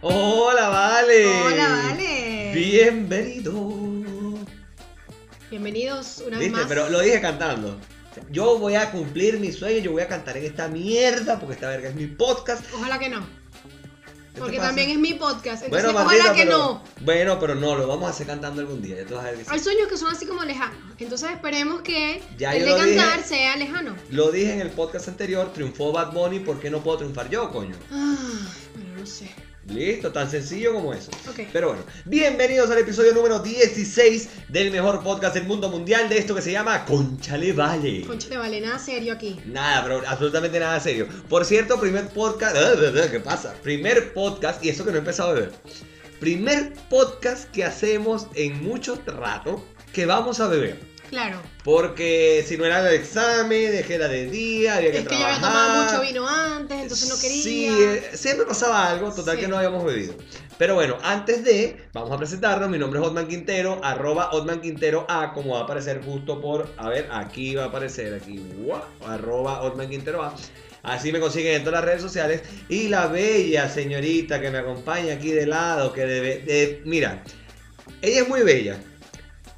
[0.00, 1.42] Hola, Vale.
[1.42, 2.52] Hola, Vale.
[2.54, 4.38] Bienvenido.
[5.50, 6.64] Bienvenidos una vez más.
[6.66, 7.78] Pero lo dije cantando.
[8.30, 11.68] Yo voy a cumplir mi sueño, yo voy a cantar en esta mierda porque esta
[11.68, 12.64] verga es mi podcast.
[12.74, 13.41] Ojalá que no.
[14.32, 15.64] ¿Qué te Porque también es mi podcast.
[15.64, 16.82] Entonces, Bueno, ojalá que pero- no.
[17.02, 18.96] Bueno, pero no, lo vamos a hacer cantando algún día.
[18.96, 19.50] Ya te vas a ver que sí.
[19.52, 20.76] Hay sueños que son así como lejanos.
[20.98, 23.28] Entonces esperemos que Ya el de cantar dije.
[23.28, 23.94] sea lejano.
[24.10, 27.50] Lo dije en el podcast anterior, triunfó Bad Bunny, ¿por qué no puedo triunfar yo,
[27.50, 27.76] coño?
[27.90, 28.16] Ah,
[28.74, 29.30] bueno, no sé.
[29.68, 31.10] Listo, tan sencillo como eso.
[31.30, 31.46] Ok.
[31.52, 36.34] Pero bueno, bienvenidos al episodio número 16 del mejor podcast del mundo mundial de esto
[36.34, 38.02] que se llama Conchale Vale.
[38.04, 39.38] Conchale, vale, nada serio aquí.
[39.46, 41.06] Nada, pero absolutamente nada serio.
[41.28, 42.56] Por cierto, primer podcast.
[43.10, 43.54] ¿Qué pasa?
[43.62, 45.52] Primer podcast, y eso que no he empezado a beber.
[46.18, 50.91] Primer podcast que hacemos en mucho rato que vamos a beber.
[51.12, 51.42] Claro.
[51.62, 55.26] Porque si no era de examen, dejé la de día, había que Es que yo
[55.26, 57.42] había tomado mucho vino antes, entonces no quería.
[57.42, 59.42] Sí, eh, siempre pasaba algo, total Sí.
[59.42, 60.14] que no habíamos bebido.
[60.56, 62.70] Pero bueno, antes de, vamos a presentarnos.
[62.70, 66.70] Mi nombre es Otman Quintero, arroba Otman Quintero A, como va a aparecer justo por,
[66.78, 68.42] a ver, aquí va a aparecer, aquí,
[69.06, 70.34] arroba Otman Quintero A.
[70.82, 72.40] Así me consiguen en todas las redes sociales.
[72.70, 77.22] Y la bella señorita que me acompaña aquí de lado, que debe, de, mira,
[78.00, 78.78] ella es muy bella,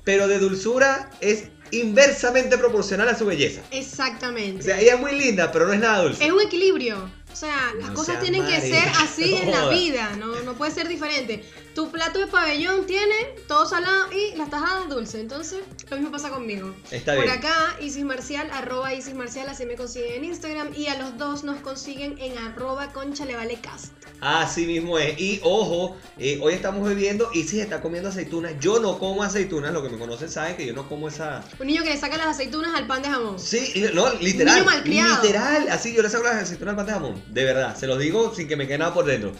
[0.05, 3.62] pero de dulzura es inversamente proporcional a su belleza.
[3.72, 4.62] O Exactamente.
[4.62, 6.24] sea, ella es muy linda, pero no es nada dulce.
[6.24, 7.11] Es un equilibrio.
[7.33, 10.70] O sea, las No cosas tienen que ser así en la vida, no, no puede
[10.70, 11.42] ser diferente.
[11.75, 13.14] Tu plato de pabellón tiene
[13.48, 15.19] todo salado y las tajadas dulce.
[15.20, 15.58] Entonces,
[15.91, 16.72] lo mismo pasa conmigo.
[16.91, 17.36] Está Por bien.
[17.36, 20.72] acá, Isis Marcial, arroba Isis Marcial, así me consiguen en Instagram.
[20.77, 23.92] Y a los dos nos consiguen en arroba conchalevalecast.
[24.20, 25.20] Así mismo es.
[25.20, 28.52] Y ojo, eh, hoy estamos bebiendo y si está comiendo aceitunas.
[28.61, 31.42] Yo no como aceitunas, lo que me conocen saben que yo no como esa.
[31.58, 33.39] Un niño que le saca las aceitunas al pan de jamón.
[33.39, 34.55] Sí, no, literal.
[34.55, 35.22] niño malcriado.
[35.22, 37.22] Literal, así yo le saco las aceitunas al pan de jamón.
[37.28, 39.33] De verdad, se los digo sin que me quede nada por dentro.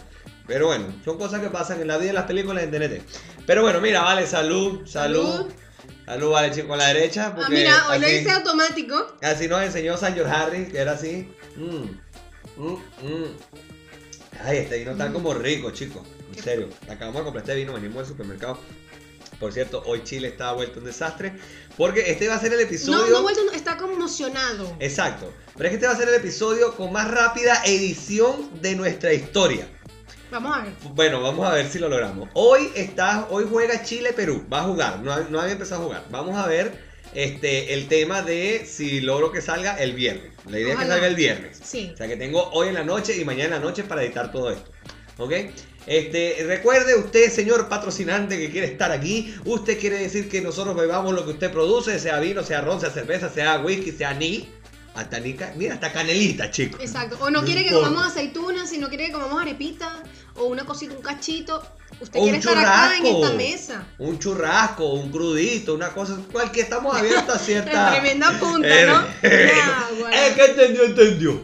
[0.47, 3.03] Pero bueno, son cosas que pasan en la vida de las películas de internet.
[3.45, 5.31] Pero bueno, mira, vale, salud, salud.
[5.37, 5.51] Salud.
[6.05, 7.27] Salud, vale, chico, con la derecha.
[7.27, 9.17] Ah, Porque mira, hoy lo hice automático.
[9.23, 11.27] Así nos enseñó San George Harris, que era así.
[11.55, 13.37] Mm, mm, mm.
[14.43, 15.13] Ay, este vino está Mm.
[15.13, 16.03] como rico, chicos.
[16.35, 16.69] En serio.
[16.89, 18.59] Acabamos de comprar este vino, venimos del supermercado.
[19.39, 21.33] Por cierto, hoy Chile está vuelto un desastre.
[21.77, 22.97] Porque este va a ser el episodio.
[23.05, 24.75] No, no, vuelto, está conmocionado.
[24.79, 25.33] Exacto.
[25.57, 29.11] Pero es que este va a ser el episodio con más rápida edición de nuestra
[29.13, 29.67] historia.
[30.35, 30.73] Vamos a ver.
[30.93, 32.27] Bueno, vamos a ver si lo logramos.
[32.33, 34.45] Hoy está, hoy juega Chile-Perú.
[34.51, 34.99] Va a jugar.
[34.99, 36.03] No, no había empezado a jugar.
[36.09, 36.77] Vamos a ver
[37.13, 40.33] este, el tema de si logro que salga el viernes.
[40.49, 41.61] La idea es que salga el viernes.
[41.63, 41.91] Sí.
[41.93, 44.29] O sea que tengo hoy en la noche y mañana en la noche para editar
[44.33, 44.69] todo esto.
[45.19, 45.31] ¿Ok?
[45.87, 51.13] Este, recuerde usted, señor patrocinante que quiere estar aquí, usted quiere decir que nosotros bebamos
[51.13, 54.49] lo que usted produce, sea vino, sea ron, sea cerveza, sea whisky, sea ni,
[54.95, 56.79] hasta ni, mira, hasta canelita, chicos.
[56.81, 57.17] Exacto.
[57.19, 60.03] O no, No quiere que comamos aceitunas, si no quiere que comamos arepita,
[60.35, 61.61] o una cosita, un cachito.
[61.99, 63.87] Usted quiere estar acá en esta mesa.
[63.99, 67.91] Un churrasco, un crudito, una cosa, cualquier, estamos abiertos a cierta...
[67.91, 69.05] Tremenda punta, ¿no?
[69.21, 70.15] Eh, Ya, bueno.
[70.15, 71.41] El que entendió, entendió.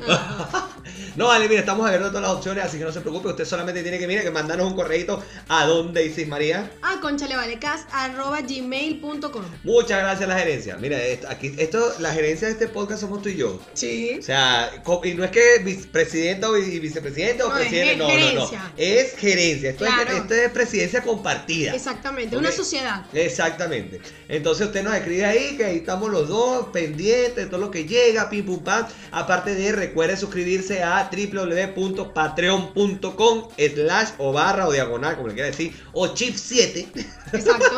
[1.16, 3.82] No, vale, mira, estamos abiertos todas las opciones, así que no se preocupe, usted solamente
[3.84, 6.70] tiene que, mira, que mandarnos un correito a donde Isis María.
[6.82, 10.78] A conchalevalecast.gmail.com Muchas gracias la gerencia.
[10.78, 13.60] Mira, esto, aquí, esto, la gerencia de este podcast somos tú y yo.
[13.74, 14.18] Sí.
[14.20, 14.72] O sea,
[15.04, 18.50] y no es que vicepresidenta o vi- vicepresidente o No, presidente, no, no, no.
[18.78, 19.72] Es gerencia.
[19.72, 20.12] Esto, Claro.
[20.12, 21.74] es, esto es presidencia compartida.
[21.74, 23.06] Exactamente, una sociedad.
[23.14, 24.02] Exactamente.
[24.28, 27.86] Entonces usted nos escribe ahí que ahí estamos los dos pendientes de todo lo que
[27.86, 28.86] llega, pim pum pam.
[29.12, 35.74] Aparte de recuerde suscribirse a www.patreon.com slash o barra o diagonal, como le quiera decir,
[35.94, 36.88] o chip 7,
[37.34, 37.76] Exacto.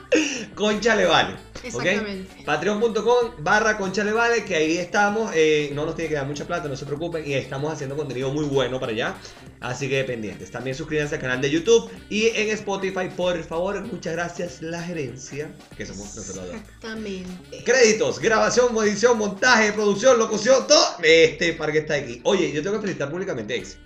[0.54, 1.51] concha le vale.
[1.64, 2.44] Exactamente.
[2.44, 5.30] Patreon.com barra concha le vale, que ahí estamos.
[5.34, 7.26] eh, no nos tiene que dar mucha plata, no se preocupen.
[7.26, 9.14] Y estamos haciendo contenido muy bueno para allá.
[9.60, 10.50] Así que pendientes.
[10.50, 13.80] También suscríbanse al canal de YouTube y en Spotify, por favor.
[13.82, 16.54] Muchas gracias, la gerencia, que somos nosotros dos.
[16.56, 17.62] Exactamente.
[17.64, 20.96] Créditos, grabación, edición, montaje, producción, locución, todo.
[21.02, 22.20] Este para que está aquí.
[22.24, 23.78] Oye, yo tengo que felicitar públicamente a.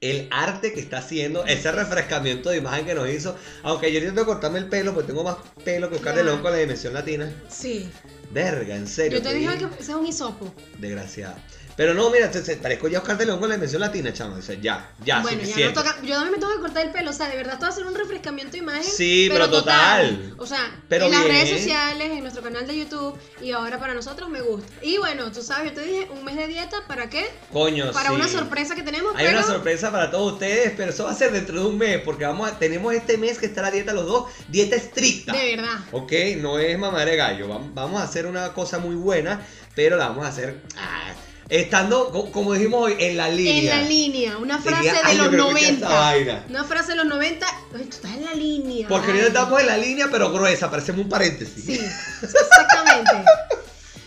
[0.00, 3.36] El arte que está haciendo, ese refrescamiento de imagen que nos hizo.
[3.62, 6.24] Aunque yo intento cortarme el pelo, porque tengo más pelo que Oscar de.
[6.24, 7.30] León con la dimensión latina.
[7.50, 7.86] Sí.
[8.30, 9.18] Verga, en serio.
[9.18, 10.54] Yo te te dije que ese es un hisopo.
[10.78, 11.36] Desgraciada.
[11.80, 14.36] Pero no, mira, te, te- parezco ya Oscar de León con la dimensión latina, chamo.
[14.36, 15.74] O sea, ya, ya, bueno, ya suficiente.
[15.74, 15.96] no toca.
[16.02, 17.08] Yo también me tengo que cortar el pelo.
[17.08, 18.84] O sea, de verdad, esto va a ser un refrescamiento de imagen.
[18.84, 20.34] Sí, pero total.
[20.36, 20.58] O sea,
[20.90, 23.18] Pero en las redes sociales, en nuestro canal de YouTube.
[23.40, 24.70] Y ahora para nosotros me gusta.
[24.82, 26.76] Y bueno, tú sabes, yo te dije un mes de dieta.
[26.86, 27.30] ¿Para qué?
[27.50, 28.14] Coño, Para sí.
[28.14, 29.14] una sorpresa que tenemos.
[29.16, 29.38] Hay pero...
[29.38, 32.26] una sorpresa para todos ustedes, pero eso va a ser dentro de un mes, porque
[32.26, 35.32] vamos a- tenemos este mes que está la dieta los dos, dieta estricta.
[35.32, 35.78] De verdad.
[35.92, 36.12] Ok,
[36.42, 37.48] no es mamar de gallo.
[37.48, 39.40] Vam- Vamos a hacer una cosa muy buena,
[39.74, 40.60] pero la vamos a hacer.
[40.76, 41.12] ah,
[41.50, 43.74] Estando, co- como dijimos hoy, en la línea.
[43.76, 45.88] En la línea, una Tenía frase de los que no escuchaba esa 90.
[45.88, 46.44] vaina.
[46.48, 47.46] Una frase de los 90.
[47.74, 48.88] Ay, tú estás en la línea.
[48.88, 51.64] Porque ahorita estamos en la línea, pero gruesa, parecemos un paréntesis.
[51.64, 51.80] Sí,
[52.22, 53.10] exactamente.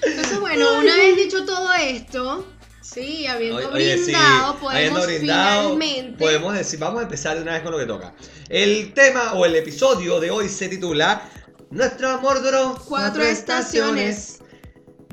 [0.02, 2.48] Entonces, bueno, una vez dicho todo esto,
[2.82, 6.18] sí, habiendo Oye, oye, sí, brindado, podemos habiendo brindado, finalmente.
[6.24, 8.14] podemos decir, vamos a empezar de una vez con lo que toca.
[8.50, 11.30] El tema o el episodio de hoy se titula
[11.72, 14.40] Nuestro amor duró Cuatro estaciones.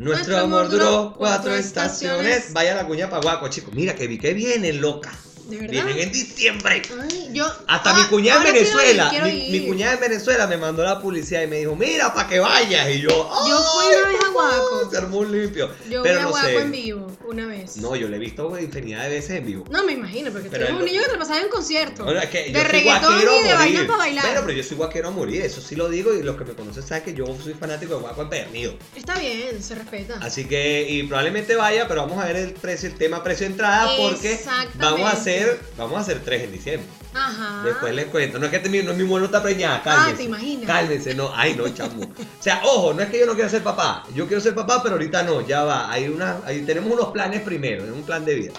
[0.00, 2.54] Nuestro amor duró cuatro estaciones.
[2.54, 3.74] Vaya la cuña para guaco, chicos.
[3.74, 5.12] Mira que vi que vienen, loca.
[5.50, 5.84] ¿De verdad?
[5.84, 6.82] Vienen en diciembre.
[7.02, 7.46] Ay, yo.
[7.66, 11.42] Hasta ah, mi cuñada en Venezuela, ir, mi, cuñada en Venezuela me mandó la publicidad
[11.42, 12.88] y me dijo, mira, para que vayas.
[12.90, 13.08] Y yo,
[13.48, 14.90] Yo fui una vez a Guaco.
[14.90, 15.70] Se armó un limpio.
[15.88, 16.60] Yo Pero vi a no Guaco sé.
[16.60, 17.76] en vivo, una vez.
[17.76, 19.64] No, yo le he visto infinidad de veces en vivo.
[19.70, 22.10] No, me imagino, porque tú Pero eres un niño que te pasaba en concierto.
[22.10, 23.86] Es que de reggaetón y de morir.
[23.86, 24.24] para bailar.
[24.24, 26.54] Bueno, pero yo soy guaquero a morir, eso sí lo digo y los que me
[26.54, 28.74] conocen saben que yo soy fanático de guaco empedernido.
[28.94, 30.18] Está bien, se respeta.
[30.20, 33.90] Así que, y probablemente vaya, pero vamos a ver el precio, el tema precio entrada
[33.96, 34.38] porque
[34.74, 35.39] vamos a hacer,
[35.76, 36.88] vamos a hacer tres en diciembre.
[37.14, 37.62] Ajá.
[37.64, 38.38] Después les cuento.
[38.38, 40.16] No es que mi, no, mi mujer no está preñada, Ah, cálmense.
[40.16, 40.66] ¿te imaginas?
[40.66, 41.32] Cálmense, no.
[41.34, 42.02] Ay, no, chamo.
[42.04, 44.04] O sea, ojo, no es que yo no quiera ser papá.
[44.14, 45.90] Yo quiero ser papá, pero ahorita no, ya va.
[45.90, 48.52] Hay una, tenemos unos planes primero, es un plan de vida.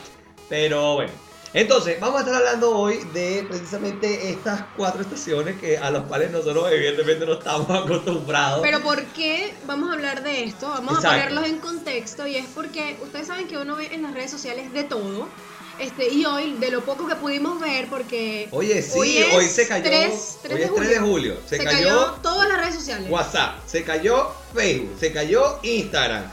[0.49, 1.11] Pero bueno.
[1.53, 6.31] Entonces, vamos a estar hablando hoy de precisamente estas cuatro estaciones que a las cuales
[6.31, 8.61] nosotros evidentemente no estamos acostumbrados.
[8.61, 10.69] Pero ¿por qué vamos a hablar de esto?
[10.69, 11.09] Vamos Exacto.
[11.09, 14.31] a ponerlos en contexto y es porque ustedes saben que uno ve en las redes
[14.31, 15.27] sociales de todo.
[15.81, 19.67] Este, y hoy, de lo poco que pudimos ver, porque Oye, sí, hoy, hoy, se
[19.67, 19.83] cayó.
[19.83, 20.87] 3, 3 hoy de es julio.
[20.87, 21.37] 3 de julio.
[21.49, 23.09] Se, Se, cayó, cayó todas las redes sociales.
[23.09, 26.25] WhatsApp, se cayó Facebook, se cayó Instagram.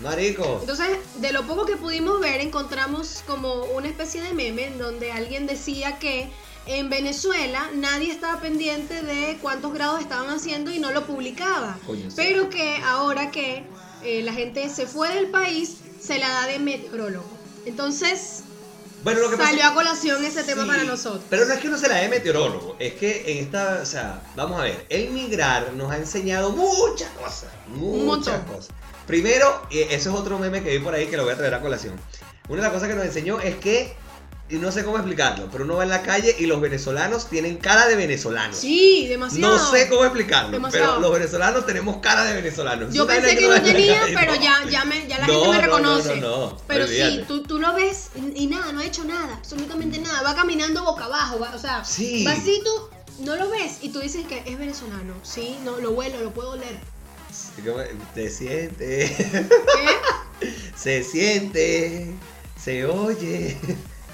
[0.00, 0.58] Marico.
[0.60, 0.88] Entonces,
[1.18, 5.46] de lo poco que pudimos ver, encontramos como una especie de meme en donde alguien
[5.46, 6.28] decía que
[6.66, 11.78] en Venezuela nadie estaba pendiente de cuántos grados estaban haciendo y no lo publicaba.
[11.86, 12.16] Coño, sí.
[12.16, 13.62] Pero que ahora que
[14.02, 17.30] eh, la gente se fue del país, se la da de meteorólogo.
[17.64, 18.42] Entonces,
[19.06, 21.22] Bueno, lo que pasa salió a colación ese tema Sí, para nosotros.
[21.30, 24.20] Pero no es que uno se la dé meteorólogo, es que en esta, o sea,
[24.34, 28.74] vamos a ver, el migrar nos ha enseñado muchas cosas, muchas cosas.
[29.06, 31.54] Primero, eh, ese es otro meme que vi por ahí que lo voy a traer
[31.54, 31.94] a colación.
[32.48, 33.94] Una de las cosas que nos enseñó es que,
[34.48, 37.56] y no sé cómo explicarlo, pero uno va en la calle y los venezolanos tienen
[37.56, 38.56] cara de venezolanos.
[38.56, 39.56] Sí, demasiado.
[39.58, 40.86] No sé cómo explicarlo, Demasiado.
[40.86, 42.94] pero los venezolanos tenemos cara de venezolanos.
[42.94, 44.40] Yo pensé que no tenía, pero no.
[44.40, 45.60] ya, ya, me, ya la No, gente me no, no,
[45.98, 46.16] reconoce.
[46.20, 49.98] no, no, pero sí, tú, tú lo ves y, nada, no ha hecho nada, absolutamente
[49.98, 50.22] nada.
[50.22, 52.24] Va caminando boca abajo, va- o sea, Sí.
[52.24, 55.14] va así tú no lo ves y tú dices que es venezolano.
[55.24, 56.76] Sí, no, lo huelo, lo puedo oler.
[58.14, 59.14] Te siente,
[60.40, 60.50] ¿Qué?
[60.76, 62.14] se siente,
[62.62, 63.56] se oye.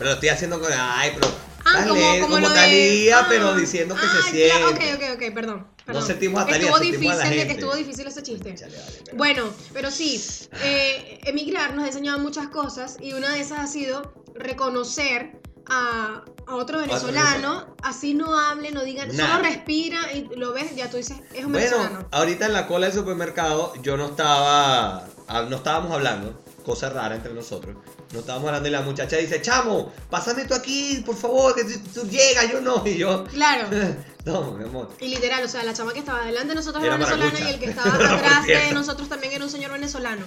[0.02, 0.72] Pero lo estoy haciendo con.
[0.76, 1.32] Ay, pero.
[1.64, 4.49] Ah, como, dale, como, lo de- Talía, ah, pero diciendo que ah, se siente.
[4.49, 5.66] ya, ok, ok, ok, perdón.
[5.87, 6.04] perdón.
[6.04, 7.52] sentimos a Thalía, estuvo a difícil, gente.
[7.52, 8.52] estuvo difícil ese chiste.
[8.56, 10.20] Chale, vale, pero- Bueno, pero sí,
[10.64, 16.25] eh, emigrar nos ha enseñado muchas cosas y una de esas ha sido reconocer a,
[16.48, 19.37] a otro venezolano, así no hable, no diga, Nada.
[19.37, 22.08] solo respira y lo ves, ya tú dices, es un Bueno, venezolano.
[22.10, 27.14] ahorita en la cola del supermercado yo no estaba, ah, no estábamos hablando, cosa rara
[27.17, 27.76] entre nosotros,
[28.12, 31.79] no estábamos hablando y la muchacha dice, chamo, pásame tú aquí, por favor, que tú,
[32.03, 33.69] tú llegas, yo no, y yo, Claro.
[34.25, 34.88] no, mi amor.
[35.00, 37.59] Y literal, o sea, la chama que estaba delante de nosotros era venezolana y el
[37.59, 40.25] que estaba atrás de nosotros también era un señor venezolano.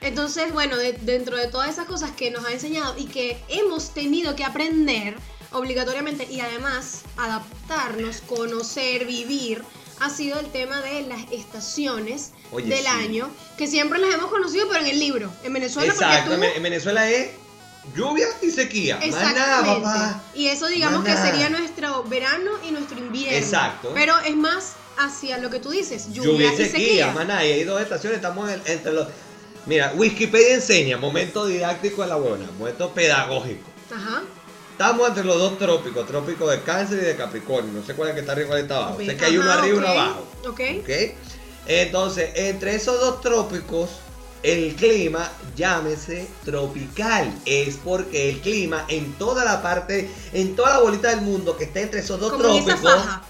[0.00, 3.94] Entonces, bueno, de- dentro de todas esas cosas que nos ha enseñado y que hemos
[3.94, 5.16] tenido que aprender
[5.52, 9.62] obligatoriamente y además adaptarnos, conocer, vivir,
[10.00, 12.86] ha sido el tema de las estaciones Oye, del sí.
[12.86, 15.30] año, que siempre las hemos conocido, pero en el libro.
[15.44, 17.30] En Venezuela, Exacto, porque en Venezuela es
[17.96, 19.06] lluvia y sequía, tú...
[19.06, 19.80] Exactamente.
[19.82, 20.22] papá.
[20.34, 23.36] Y eso digamos que sería nuestro verano y nuestro invierno.
[23.38, 23.90] Exacto.
[23.94, 27.24] Pero es más hacia lo que tú dices, lluvia, Lluvia y sequía, sequía.
[27.24, 29.06] nada, y hay dos estaciones, estamos en- entre los...
[29.66, 33.68] Mira, Wikipedia enseña, momento didáctico de la buena, momento pedagógico.
[33.94, 34.22] Ajá.
[34.78, 37.72] Estamos entre los dos trópicos, trópico de cáncer y de capricornio.
[37.72, 38.98] No sé cuál es el que está arriba y cuál está abajo.
[39.04, 40.24] Sé que hay uno arriba y uno abajo.
[40.46, 40.60] Ok.
[40.82, 40.90] ¿Ok?
[41.66, 43.90] Entonces, entre esos dos trópicos,
[44.44, 47.34] el clima llámese tropical.
[47.44, 51.64] Es porque el clima en toda la parte, en toda la bolita del mundo que
[51.64, 52.74] está entre esos dos Como trópicos.
[52.74, 53.22] esa faja.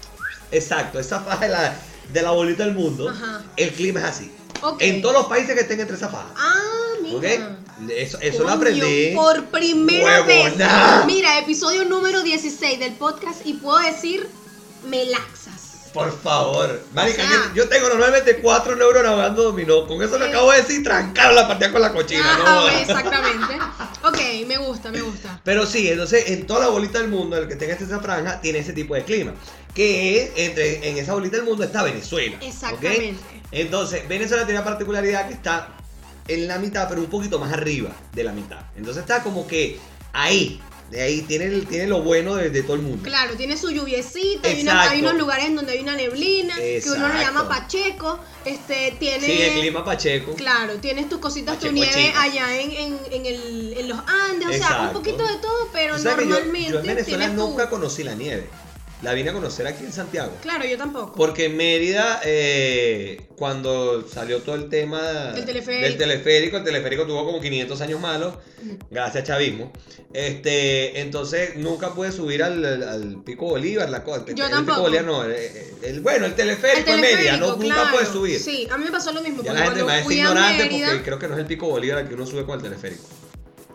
[0.51, 1.75] Exacto, esa faja de la,
[2.13, 3.09] de la bolita del mundo.
[3.09, 3.41] Ajá.
[3.57, 4.31] El clima es así.
[4.79, 6.27] En todos los países que estén entre esa faja.
[6.35, 7.17] Ah, mira.
[7.17, 7.25] ¿Ok?
[7.89, 9.13] Eso, eso lo aprendí.
[9.15, 10.97] Por primera Huevona.
[10.97, 11.05] vez.
[11.05, 14.27] Mira, episodio número 16 del podcast y puedo decir,
[14.87, 15.68] me laxas.
[15.93, 16.81] Por favor.
[16.93, 19.87] Marica, O sea- yo, tengo normalmente cuatro neuronas jugando dominó.
[19.87, 20.23] Con eso Sí.
[20.23, 22.33] acabo de decir, trancaron la partida con la cochina.
[22.35, 22.61] Ajá, ¿no?
[22.63, 23.53] güey, exactamente.
[24.03, 24.17] Ok,
[24.47, 25.41] me gusta, me gusta.
[25.43, 28.59] Pero sí, entonces en toda la bolita del mundo, el que tenga esa franja, tiene
[28.59, 29.33] ese tipo de clima.
[29.73, 32.37] Que entre, en esa bolita del mundo está Venezuela.
[32.41, 33.17] Exactamente.
[33.51, 35.69] Entonces, Venezuela tiene la particularidad que está
[36.27, 38.59] en la mitad, pero un poquito más arriba de la mitad.
[38.75, 39.79] Entonces está como que
[40.13, 40.61] ahí.
[40.89, 43.03] De ahí tiene, el- tiene lo bueno de, de todo el mundo.
[43.03, 44.89] Claro, tiene su lluviecita, hay, una- Exacto.
[44.91, 47.47] hay unos lugares en donde hay una neblina, que uno lo llama.
[47.47, 49.23] Pacheco, este, tiene...
[49.25, 50.33] Sí, el clima pacheco.
[50.33, 52.21] Claro, tienes tus cositas, tu Pacheco nieve chica.
[52.23, 55.95] allá en, en, en, el, en los Andes, o sea, un poquito de todo, pero
[55.95, 58.47] que yo- normalmente yo, en Venezuela tu- nunca conocí la nieve.
[59.01, 60.31] La vine a conocer aquí en Santiago.
[60.41, 61.13] Claro, yo tampoco.
[61.15, 65.01] Porque en Mérida, eh, cuando salió todo el tema
[65.31, 65.85] Del teleférico.
[65.85, 68.33] del teleférico, el teleférico tuvo como 500 años malos,
[68.91, 69.71] gracias a chavismo.
[70.11, 74.25] Este, entonces nunca pude subir al, al- Pico Bolívar, la cosa.
[74.33, 74.65] Yo el tampoco.
[74.77, 75.33] Pico Bolívar no, el,
[75.81, 77.95] el- bueno, el teleférico, El en Mérida, no, nunca claro.
[77.97, 78.37] pude subir.
[78.39, 79.43] Sí, a mí me pasó lo mismo.
[79.43, 81.99] Ya la gente me va ignorante Mérida, porque creo que no es el Pico Bolívar
[81.99, 83.03] el que uno sube con el teleférico.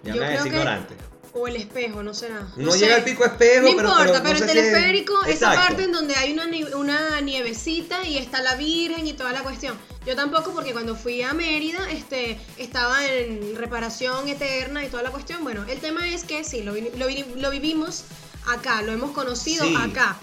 [0.03, 0.95] Ya Yo me va decir que- ignorante.
[1.37, 2.47] O el espejo, no será.
[2.57, 2.79] No, sé.
[2.79, 5.61] llega al Pico Espejo, No pero, importa, pero, pero, no el teleférico, esa Exacto.
[5.67, 9.77] parte en donde hay una, una nievecita y está la Virgen y toda la cuestión.
[10.07, 15.11] Yo tampoco, porque cuando fui a Mérida, este, estaba en reparación eterna y toda la
[15.11, 15.43] cuestión.
[15.43, 18.05] Bueno, el tema es que sí, lo, vi- lo, vi- lo vivimos
[18.47, 19.75] acá, lo hemos conocido Sí.
[19.77, 20.17] acá.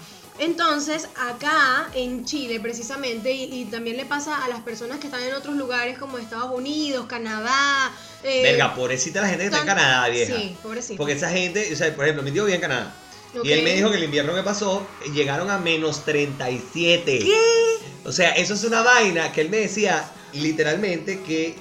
[0.44, 5.22] Entonces, acá en Chile precisamente, y, y también le pasa a las personas que están
[5.22, 7.92] en otros lugares como Estados Unidos, Canadá.
[8.24, 10.34] eh, Verga, pobrecita la gente que está en Canadá, vieja.
[10.36, 10.96] Sí, pobrecito.
[10.96, 12.92] Porque esa gente, o sea, por ejemplo, mi tío vive en Canadá.
[13.44, 17.18] Y él me dijo que el invierno que pasó eh, llegaron a menos 37.
[17.20, 17.38] ¿Qué?
[18.04, 21.54] O sea, eso es una vaina que él me decía literalmente que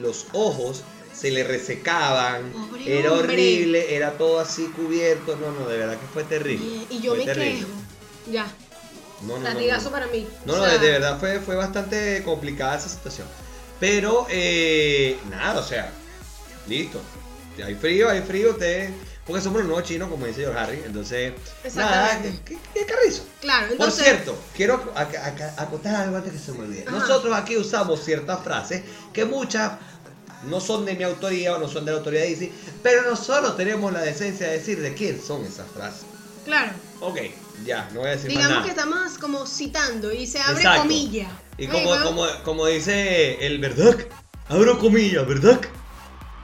[0.00, 2.52] los ojos se le resecaban.
[2.52, 3.32] Pobre era hombre.
[3.32, 5.36] horrible, era todo así cubierto.
[5.36, 6.64] No, no, de verdad que fue terrible.
[6.90, 7.58] Y, y yo Fue me terrible.
[7.60, 7.68] quejo.
[8.26, 8.46] Ya,
[9.22, 9.90] No, no, latigazo no.
[9.92, 10.26] para mí.
[10.44, 13.26] No, O no, sea, de, verdad fue, fue bastante complicada esa situación.
[13.78, 15.90] Pero, eh, nada, o sea,
[16.66, 17.00] listo.
[17.64, 18.92] Hay frío, hay frío, ustedes.
[19.26, 20.82] Porque somos los nuevos chinos, como dice George Harry.
[20.84, 21.34] Entonces,
[21.74, 22.18] nada.
[22.44, 23.22] ¿qué, qué carrizo?
[23.40, 24.04] Claro, Por entonces.
[24.04, 26.84] cierto, quiero ac- ac- acotar algo antes que se me olvide.
[26.86, 26.98] Ajá.
[26.98, 29.72] Nosotros aquí usamos ciertas frases que muchas
[30.44, 33.56] no son de mi autoría o no son de la autoría de Izzy, pero nosotros
[33.56, 36.02] tenemos la decencia de decir de quién son esas frases.
[36.44, 36.72] Claro.
[37.00, 37.18] Ok,
[37.64, 38.62] ya, no voy a decir más Digamos nada.
[38.64, 40.82] que estamos como citando y se abre Exacto.
[40.82, 41.28] comilla.
[41.58, 43.96] Y como, como, como dice el verdad,
[44.48, 45.60] abro comillas, ¿verdad?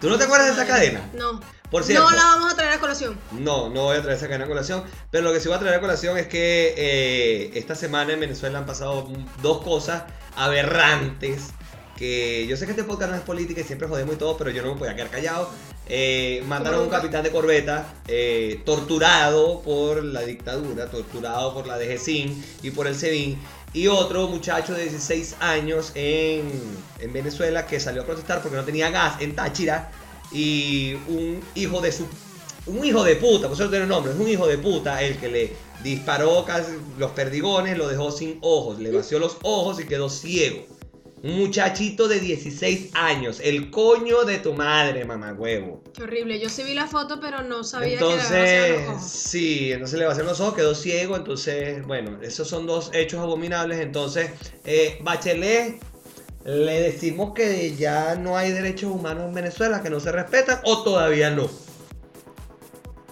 [0.01, 1.11] ¿Tú no te acuerdas de esa cadena?
[1.15, 1.41] No.
[1.71, 2.05] Por cierto.
[2.09, 3.19] No la vamos a traer a colación.
[3.33, 5.61] No, no voy a traer esa cadena a colación, pero lo que sí voy a
[5.61, 9.09] traer a colación es que eh, esta semana en Venezuela han pasado
[9.43, 10.05] dos cosas
[10.37, 11.49] aberrantes
[11.97, 14.51] que yo sé que este podcast no es política y siempre jodemos y todo, pero
[14.51, 15.51] yo no me podía quedar callado.
[15.89, 21.79] Eh, mataron a un capitán de corbeta eh, torturado por la dictadura, torturado por la
[21.79, 23.39] DGCIN y por el SEBIN.
[23.73, 26.51] Y otro muchacho de 16 años en,
[26.99, 29.91] en Venezuela que salió a protestar porque no tenía gas en Táchira.
[30.33, 32.07] Y un hijo de su.
[32.67, 35.29] Un hijo de puta, por eso tiene nombre, es un hijo de puta el que
[35.29, 35.53] le
[35.85, 36.45] disparó
[36.99, 40.67] los perdigones, lo dejó sin ojos, le vació los ojos y quedó ciego.
[41.27, 45.83] Un muchachito de 16 años, el coño de tu madre, mamagüevo.
[45.93, 46.39] Qué horrible.
[46.39, 49.03] Yo sí vi la foto, pero no sabía que le Entonces, los ojos.
[49.11, 51.17] sí, entonces le vaciaron los ojos, quedó ciego.
[51.17, 53.81] Entonces, bueno, esos son dos hechos abominables.
[53.81, 54.31] Entonces,
[54.65, 55.81] eh, Bachelet,
[56.45, 60.85] le decimos que ya no hay derechos humanos en Venezuela, que no se respetan, o
[60.85, 61.51] todavía no.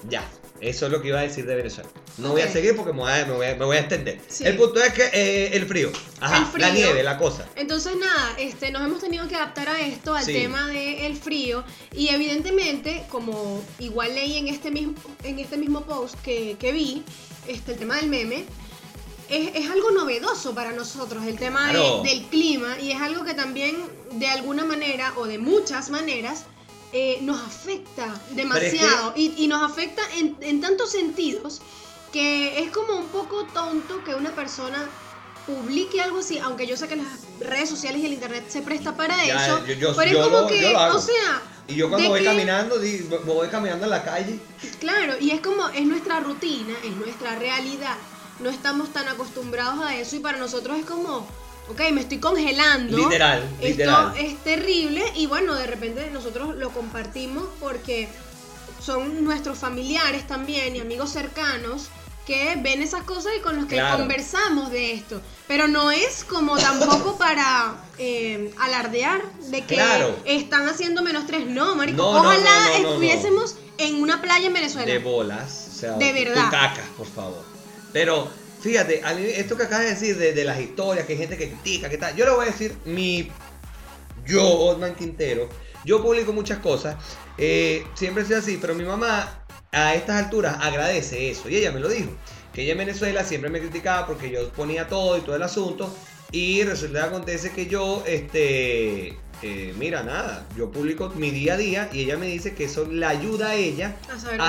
[0.08, 0.22] Ya,
[0.68, 1.88] eso es lo que iba a decir de Venezuela.
[2.18, 4.20] No voy a seguir porque me voy a, me voy a- me voy a extender.
[4.28, 4.44] Sí.
[4.46, 5.90] El punto es que eh, el frío.
[6.20, 6.66] Ajá, El frío.
[6.66, 7.46] la nieve, la cosa.
[7.56, 10.32] Entonces nada, este, nos hemos tenido que adaptar a esto, al Sí.
[10.32, 16.14] tema del frío y evidentemente, como igual leí en este mismo, en este mismo post
[16.22, 17.02] que, que vi,
[17.48, 18.44] este, el tema del meme,
[19.28, 23.34] es, es algo novedoso para nosotros, el tema de- del clima y es algo que
[23.34, 23.76] también
[24.12, 26.44] de alguna manera o de muchas maneras
[26.96, 31.60] eh, nos afecta demasiado y, y nos afecta en, en tantos sentidos
[32.12, 34.88] que es como un poco tonto que una persona
[35.46, 37.06] publique algo así, aunque yo sé que las
[37.40, 40.24] redes sociales y el internet se presta para Ya, eso, yo- yo- pero yo es
[40.24, 40.98] como lo- que, yo lo hago.
[40.98, 42.76] o sea, Y yo cuando voy que- caminando,
[43.26, 44.38] voy caminando en la calle.
[44.78, 47.96] Claro, y es como, es nuestra rutina, es nuestra realidad.
[48.40, 51.26] No estamos tan acostumbrados a eso y para nosotros es como,
[51.68, 52.96] ok, me estoy congelando.
[52.96, 54.14] Literal, Esto literal.
[54.18, 58.08] es terrible y bueno, de repente nosotros lo compartimos porque
[58.82, 61.88] son nuestros familiares también y amigos cercanos
[62.26, 63.98] que ven esas cosas y con los que Claro.
[63.98, 65.20] conversamos de esto.
[65.46, 70.16] Pero no es como tampoco para eh, alardear de que Claro.
[70.24, 71.46] están haciendo menos tres.
[71.46, 74.90] No, marico, No, ojalá no, no, estuviésemos en una playa en Venezuela.
[74.90, 75.68] de bolas.
[75.70, 76.44] O sea, De verdad.
[76.46, 77.42] Tu caca, por favor.
[77.92, 78.28] Pero,
[78.64, 81.36] fíjate, a mí esto que acabas de decir de, de las historias, que hay gente
[81.38, 82.16] que critica, que tal.
[82.16, 83.30] Yo le voy a decir, mi.
[84.26, 85.48] Yo, Osman Quintero,
[85.84, 86.96] yo publico muchas cosas.
[87.38, 91.48] eh, siempre soy así, pero mi mamá a estas alturas agradece eso.
[91.48, 92.10] Y ella me lo dijo.
[92.54, 95.94] Que ella en Venezuela siempre me criticaba porque yo ponía todo y todo el asunto.
[96.32, 99.08] Y resulta que acontece que yo, este,
[99.42, 102.86] eh, mira, nada, yo publico mi día a día y ella me dice que eso
[102.86, 103.96] le ayuda a ella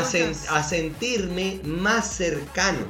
[0.03, 2.85] sen- a sentirme más cercano.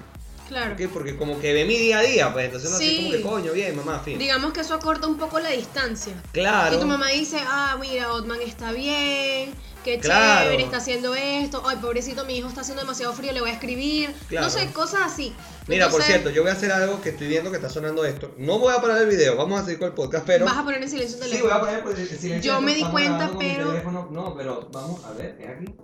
[0.48, 0.74] Claro.
[0.76, 0.82] ¿ok?
[0.94, 2.98] Porque como que ve mi día a día, pues entonces así Sí.
[2.98, 4.18] como que coño, bien, mamá, fin.
[4.20, 6.14] Digamos que eso acorta un poco la distancia.
[6.32, 6.76] Claro.
[6.76, 10.44] Y tu mamá dice, ah, mira, Otman está bien, qué Claro.
[10.46, 13.54] chévere, está haciendo esto, ay, pobrecito, mi hijo está haciendo demasiado frío, le voy a
[13.54, 14.14] escribir.
[14.30, 14.46] Claro.
[14.48, 15.34] No sé, cosas así.
[15.68, 18.34] Mira, por cierto, yo voy a hacer algo que estoy viendo que está sonando esto.
[18.38, 20.46] No voy a parar el video, vamos a seguir con el podcast, pero...
[20.46, 21.54] Vas a poner en silencio el Sí, teléfono.
[21.54, 22.54] voy a poner pues, el silencio.
[22.54, 24.08] Yo me di cuenta, pero- teléfono.
[24.12, 25.76] No, pero vamos a ver, es aquí.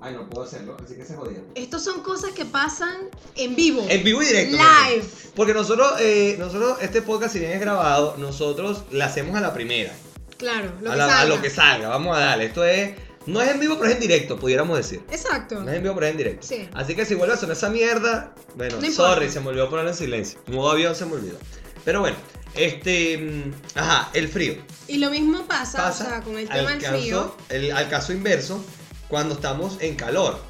[0.00, 1.46] Ay, no puedo hacerlo, así que se jodieron.
[1.54, 2.96] Estos son cosas que pasan
[3.34, 3.84] en vivo.
[3.88, 4.56] En vivo y directo.
[4.56, 5.02] Live.
[5.02, 9.40] porque- Porque nosotros, eh, nosotros, este podcast, si bien es grabado, nosotros lo hacemos a
[9.40, 9.92] la primera.
[10.36, 11.34] Claro, lo a, que la- a salga.
[11.36, 12.44] lo que salga, vamos a darle.
[12.46, 15.00] Esto es, no es en vivo, pero es en directo, pudiéramos decir.
[15.10, 15.60] Exacto.
[15.62, 16.46] No es en vivo, pero es en directo.
[16.46, 16.68] Sí.
[16.74, 19.90] Así que si vuelve a sonar esa mierda, bueno, No sorry, se me olvidó ponerlo
[19.90, 20.38] en silencio.
[20.48, 21.38] Modo avión se me olvidó.
[21.86, 22.16] Pero bueno,
[22.54, 24.56] este, mm, ajá, el frío.
[24.88, 27.34] Y lo mismo pasa, pasa o sea, con el tema del frío.
[27.48, 28.62] el- al caso inverso
[29.08, 30.40] cuando estamos en calor.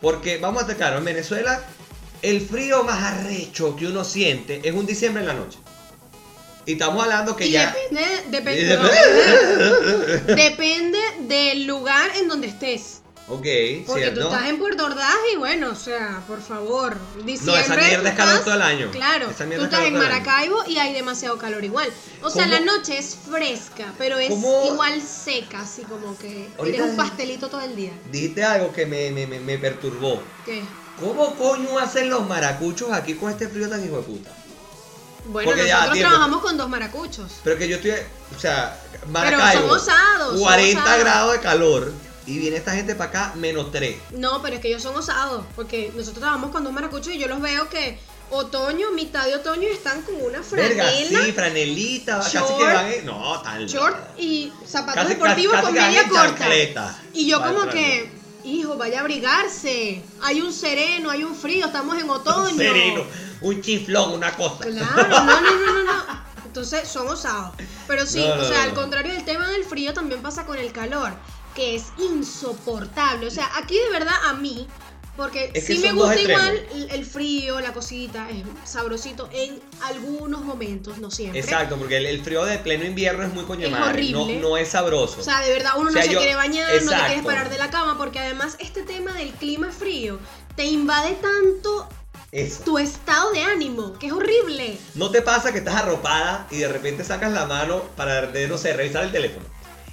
[0.00, 1.62] Porque vamos a estar claro, en Venezuela
[2.22, 5.58] el frío más arrecho que uno siente es un diciembre en la noche.
[6.66, 7.74] Y estamos hablando que y ya...
[7.90, 10.98] depende, depende, dep- depende
[11.28, 13.02] del lugar en donde estés.
[13.28, 13.46] Ok,
[13.86, 14.20] Porque cierto.
[14.20, 17.54] tú estás en Puerto Ordaz y bueno, o sea, por favor, diciembre.
[17.54, 18.90] No, esa mierda es calor todo el año.
[18.90, 19.94] Claro, Esa tú estás en.
[19.94, 21.88] Maracaibo y hay demasiado calor igual.
[22.22, 22.54] O sea, ¿Cómo?
[22.54, 24.66] la noche es fresca, pero es ¿Cómo?
[24.72, 27.92] igual seca, así como que eres un pastelito todo el día.
[28.10, 30.22] Dijiste algo que me, me, me, me perturbó.
[30.44, 30.62] ¿Qué?
[31.00, 34.30] ¿Cómo coño hacen los maracuchos aquí con este frío tan hijo de puta?
[35.26, 36.10] Bueno, Porque ya, nosotros tiempo.
[36.10, 37.32] trabajamos con dos maracuchos.
[37.42, 37.92] Pero que yo estoy,
[38.36, 40.32] o sea, Pero Maracaibo, son osados.
[40.34, 41.00] son 40 osados.
[41.00, 41.92] grados de calor
[42.26, 43.96] y viene esta gente para acá menos 3.
[44.12, 47.28] No, pero es que ellos son osados, porque nosotros trabajamos con dos maracuchos y yo
[47.28, 47.98] los veo que
[48.30, 53.06] otoño, mitad de otoño están con una Verga, franela, sí, franelita, casi que van en-
[53.06, 56.38] No, tan short y zapatos Casi- deportivos casi- con casi media corta.
[56.38, 56.98] chancleta.
[57.12, 58.10] Y yo Vale, como que,
[58.44, 60.02] hijo, vaya a abrigarse.
[60.22, 62.50] Hay un sereno, hay un frío, estamos en otoño.
[62.50, 63.04] Un sereno,
[63.42, 64.64] un chiflón, una cosa.
[64.64, 66.24] Claro, no, no, no, no, no.
[66.46, 67.54] Entonces son osados.
[67.86, 70.46] Pero sí, No, no, o sea, no, al contrario del tema del frío, también pasa
[70.46, 71.12] con el calor,
[71.54, 73.26] que es insoportable.
[73.26, 74.66] O sea, aquí de verdad a mí,
[75.16, 80.42] porque Es que sí me gusta igual el- frío, la cosita, es sabrosito en algunos
[80.42, 81.38] momentos, no siempre.
[81.38, 84.40] Exacto, porque el, el frío de pleno invierno es muy coño madre, no, horrible.
[84.40, 85.20] no es sabroso.
[85.20, 87.24] O sea, de verdad uno O sea, no se yo- quiere bañar, no te quieres
[87.24, 90.18] parar de la cama, porque además este tema del clima frío
[90.56, 91.88] te invade tanto
[92.32, 92.64] Eso.
[92.64, 94.76] tu estado de ánimo, que es horrible.
[94.96, 98.72] ¿No te pasa que estás arropada y de repente sacas la mano para, no sé,
[98.72, 99.46] revisar el teléfono?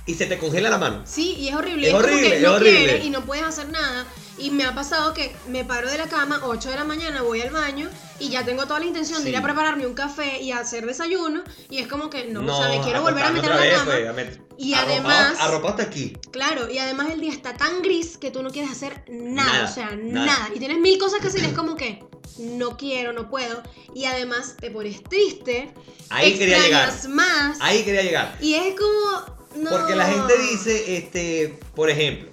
[0.05, 1.03] Y se te congela la mano.
[1.05, 1.87] Sí, y es horrible.
[1.89, 2.77] Es horrible, que es no horrible.
[2.85, 4.05] quieres y no puedes hacer nada.
[4.39, 7.41] Y me ha pasado que me paro de la cama, 8 de la mañana, voy
[7.41, 7.87] al baño
[8.19, 10.87] y ya tengo toda la intención de ir a prepararme un café y a hacer
[10.87, 11.43] desayuno.
[11.69, 13.73] Y es como que no, o sea, me quiero volver a meter a la vez,
[13.77, 13.85] cama.
[13.91, 16.17] pues, a met- Y arropado- además- Arropado hasta aquí.
[16.31, 19.69] Claro, y además el día está tan gris que tú no quieres hacer nada, Nada,
[19.69, 20.25] o sea, nada.
[20.25, 20.49] nada.
[20.55, 22.03] Y tienes mil cosas que hacer y es como que
[22.39, 23.61] no quiero, no puedo.
[23.93, 25.71] Y además te pones triste,
[26.09, 26.89] Ahí quería llegar.
[26.89, 27.57] extrañas más.
[27.61, 28.35] Ahí quería llegar.
[28.41, 29.40] Y es como.
[29.55, 29.69] No.
[29.69, 32.29] Porque la gente dice, este, por ejemplo,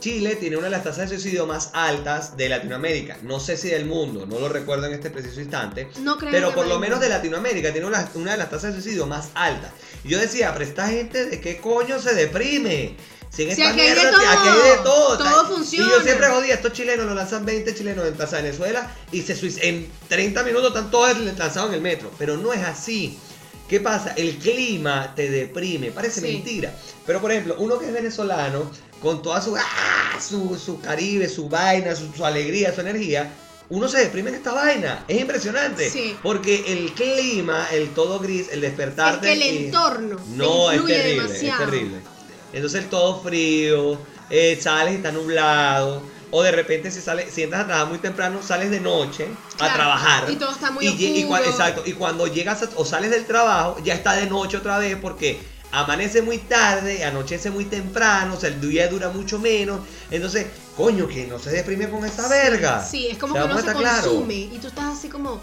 [0.00, 3.18] Chile tiene una de las tasas de suicidio más altas de Latinoamérica.
[3.22, 5.88] No sé si del mundo, no lo recuerdo en este preciso instante.
[6.00, 8.74] No creo Pero que por lo menos de Latinoamérica tiene una, una de las tasas
[8.74, 9.72] de suicidio más altas.
[10.04, 12.96] Y yo decía, pero esta gente, ¿de qué coño se deprime?
[13.30, 15.18] Si en Si esta aquí hay de mierda, todo, aquí hay de todo.
[15.18, 15.92] todo Y funciona.
[15.92, 19.34] yo siempre jodía, estos chilenos lo lanzan 20 chilenos en Plaza Venezuela y se
[19.68, 22.10] en 30 minutos están todos lanzados en el metro.
[22.18, 23.18] Pero no es así.
[23.68, 24.14] ¿Qué pasa?
[24.16, 26.26] El clima te deprime, parece Sí.
[26.32, 26.74] mentira.
[27.06, 28.70] Pero por ejemplo, uno que es venezolano,
[29.02, 30.18] con toda su, ¡ah!
[30.20, 33.30] su, su caribe, su vaina, su, su alegría, su energía,
[33.70, 35.04] uno se deprime en esta vaina.
[35.06, 35.90] Es impresionante.
[35.90, 36.16] Sí.
[36.22, 39.26] Porque el clima, el todo gris, el Es despertarte.
[39.26, 41.64] que el entorno No, es terrible, demasiado.
[41.64, 41.98] es terrible.
[42.54, 43.98] Entonces el todo frío,
[44.30, 46.02] eh, sales y está nublado.
[46.30, 49.72] O de repente si sales, si entras a trabajar muy temprano, sales de noche a
[49.72, 50.30] trabajar.
[50.30, 51.82] y todo está muy y, y exacto.
[51.86, 55.40] Y cuando llegas a- o sales del trabajo, ya está de noche otra vez porque
[55.72, 59.80] amanece muy tarde, anochece muy temprano, o sea, el día dura mucho menos.
[60.10, 62.84] Entonces, coño, que no se deprime con esa verga.
[62.86, 64.10] Sí, es como O sea, que uno vamos se claro.
[64.10, 65.40] consume y tú estás así como,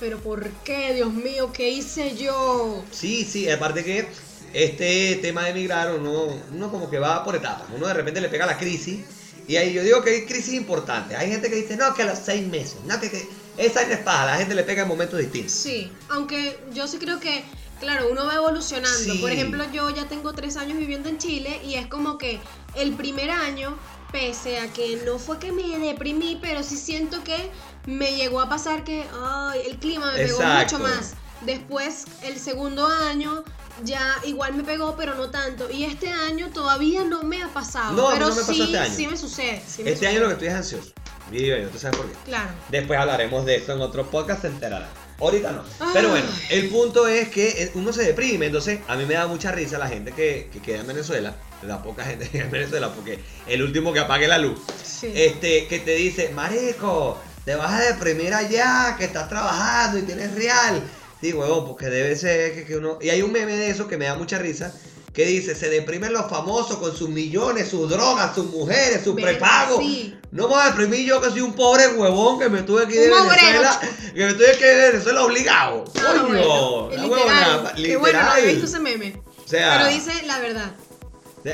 [0.00, 1.52] pero ¿por qué, Dios mío?
[1.52, 2.84] ¿Qué hice yo?
[2.90, 4.08] Sí, sí, aparte que
[4.52, 7.66] este tema de emigrar, uno, uno como que va por etapas.
[7.74, 9.00] Uno de repente le pega la crisis.
[9.48, 11.16] Y ahí yo digo que hay crisis importantes.
[11.18, 12.76] Hay gente que dice, no, que a los seis meses.
[12.84, 14.26] No, que, que esa es la espada.
[14.26, 15.52] La gente le pega en momentos distintos.
[15.52, 17.42] Sí, aunque yo sí creo que,
[17.80, 18.98] claro, uno va evolucionando.
[18.98, 19.18] Sí.
[19.18, 22.38] Por ejemplo, yo ya tengo tres años viviendo en Chile y es como que
[22.76, 23.74] el primer año,
[24.12, 27.50] pese a que no fue que me deprimí, pero sí siento que
[27.86, 30.78] me llegó a pasar que ay, el clima me pegó Exacto.
[30.78, 31.14] mucho más.
[31.46, 33.44] Después, el segundo año,
[33.84, 35.70] ya igual me pegó, pero no tanto.
[35.70, 37.94] Y este año todavía no me ha pasado.
[37.94, 38.94] No, pero no me pasó sí, este año.
[38.94, 39.62] sí me sucede.
[39.66, 40.92] sí me Este año lo que estoy es ansioso.
[41.30, 42.16] Y bueno, tú sabes por qué.
[42.24, 42.50] Claro.
[42.70, 44.88] Después hablaremos de esto en otro podcast, se enterarán.
[45.20, 45.64] Ahorita no.
[45.92, 48.46] Pero bueno, el punto es que eh, uno se deprime.
[48.46, 51.34] Entonces, a mí me da mucha risa la gente que, que queda en Venezuela.
[51.62, 54.60] La poca gente que queda en Venezuela, porque el último que apague la luz.
[54.82, 55.12] Sí.
[55.14, 60.34] Este, que te dice, Marico, te vas a deprimir allá, que estás trabajando y tienes
[60.34, 60.82] real.
[61.20, 62.98] Sí, huevón, porque debe ser que, que uno.
[63.00, 64.72] Y hay un meme de eso que me da mucha risa.
[65.12, 69.78] Que dice, se deprimen los famosos con sus millones, sus drogas, sus mujeres, sus prepagos.
[69.82, 70.14] sí.
[70.30, 72.96] No me voy a deprimir yo que soy un pobre huevón que me tuve que
[72.96, 73.80] ir de obrero, Venezuela.
[74.14, 75.84] Que me tuve que ir de Venezuela obligado.
[75.96, 77.10] Ah, Coño, bueno, literal.
[77.10, 79.22] huevona, Qué bueno, no había visto ese meme.
[79.44, 80.70] O sea, Pero dice la verdad.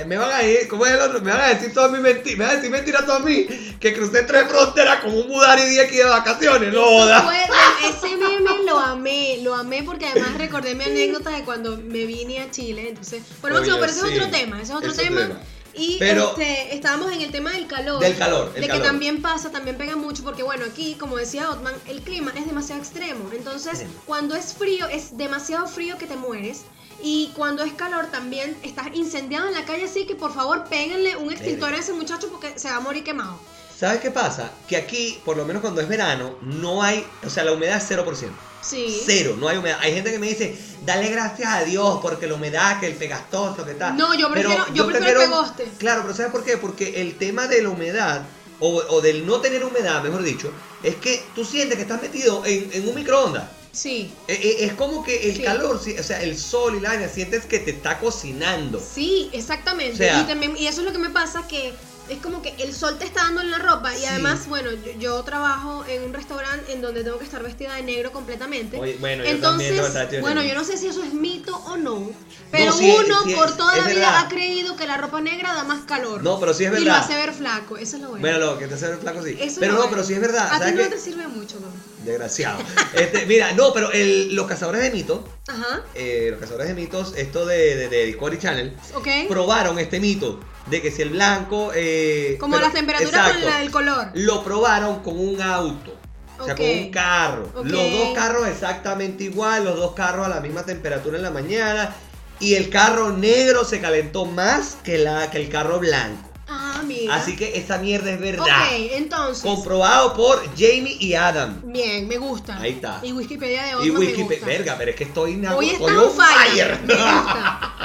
[0.06, 1.20] Me van a ir, ¿cómo es el otro?
[1.20, 3.46] Me van a decir todas mis mentiras, me van a decir mentiras todas a mí,
[3.80, 7.22] que crucé tres fronteras como un mudar y di aquí de vacaciones, no Eso joda.
[7.22, 12.04] fue- ese meme lo amé, lo amé porque además recordé mi anécdota de cuando me
[12.06, 12.88] vine a Chile.
[12.88, 14.06] Entonces, bueno, Máximo, pero ese sí.
[14.08, 15.20] es otro tema, ese es otro Es otro tema.
[15.28, 15.40] tema.
[15.76, 18.00] Y Pero- este, estábamos en el tema del calor.
[18.00, 18.80] Del calor, el de calor.
[18.82, 22.46] que también pasa, también pega mucho, porque bueno, aquí, como decía Otman, el clima es
[22.46, 23.28] demasiado extremo.
[23.36, 23.86] Entonces, Sí.
[24.06, 26.60] cuando es frío, es demasiado frío que te mueres.
[27.02, 31.16] Y cuando es calor también estás incendiado en la calle, así que por favor péguenle
[31.16, 33.38] un extintor a ese muchacho porque se va a morir quemado.
[33.78, 34.52] ¿Sabes qué pasa?
[34.68, 37.90] Que aquí, por lo menos cuando es verano, no hay, o sea, la humedad es
[37.90, 38.30] 0%.
[38.62, 39.02] Sí.
[39.04, 39.78] Cero, no hay humedad.
[39.82, 43.64] Hay gente que me dice, dale gracias a Dios porque la humedad, que el pegastoso,
[43.66, 43.96] que tal.
[43.96, 45.70] No, yo prefiero- yo prefiero el pegoste.
[45.78, 46.56] Claro, pero ¿sabes por qué?
[46.56, 48.22] Porque el tema de la humedad,
[48.60, 50.50] o, o del no tener humedad, mejor dicho,
[50.82, 53.44] es que tú sientes que estás metido en, en un microondas.
[53.74, 54.10] Sí.
[54.28, 55.42] Eh, eh, Es como que el Sí.
[55.42, 58.80] calor, o sea, el sol y la sientes que te está cocinando.
[58.80, 59.94] Sí, exactamente.
[59.94, 61.74] O sea- y, también, y eso es lo que me pasa, que
[62.08, 64.04] es como que el sol te está dando en la ropa y Sí.
[64.06, 67.82] además, bueno, yo, yo trabajo en un restaurante en donde tengo que estar vestida de
[67.82, 68.78] negro completamente.
[68.78, 71.14] Oye, bueno, yo Entonces, también que vestido de bueno, yo no sé si eso es
[71.14, 72.10] mito o no,
[72.50, 74.16] pero sí, uno sí, por toda la vida verdad.
[74.24, 76.22] ha creído que la ropa negra da más calor.
[76.22, 76.98] No, pero sí es Y lo verdad.
[77.04, 78.20] hace ver flaco, eso es lo bueno.
[78.22, 79.30] Bueno, lo que te hace ver flaco sí.
[79.32, 79.90] Eso es pero no, bueno.
[79.92, 80.46] pero sí es verdad.
[80.48, 80.88] A ti ¿sabes no qué?
[80.90, 81.66] te sirve mucho, ¿no?
[82.04, 82.58] Desgraciado.
[82.94, 87.14] Este, mira, no, pero el- los cazadores de mitos, Ajá, eh, los cazadores de mitos,
[87.16, 89.08] esto de, de, de Discovery Channel, ok.
[89.28, 91.70] probaron este mito de que si el blanco.
[91.74, 94.10] eh, Como pero- las temperaturas exacto, con la del color.
[94.14, 95.94] Lo probaron con un auto.
[96.38, 97.48] O sea, con un carro.
[97.54, 97.64] Ok.
[97.66, 101.94] Los dos carros exactamente igual, los dos carros a la misma temperatura en la mañana.
[102.40, 106.28] Y el carro negro se calentó más que, la, que el carro blanco.
[106.48, 107.14] Ah, mira.
[107.14, 108.44] Así que esa mierda es verdad.
[108.44, 109.42] Ok, entonces.
[109.44, 111.62] Comprobado por Jamie y Adam.
[111.64, 112.58] Bien, me gusta.
[112.58, 112.98] Ahí está.
[113.02, 114.26] Y Wikipedia de Y Otman me Wikipedia.
[114.40, 114.46] gusta.
[114.46, 116.50] Verga, pero es que estoy en Hoy on fire.
[116.50, 116.80] fire.
[116.84, 117.70] Me gusta.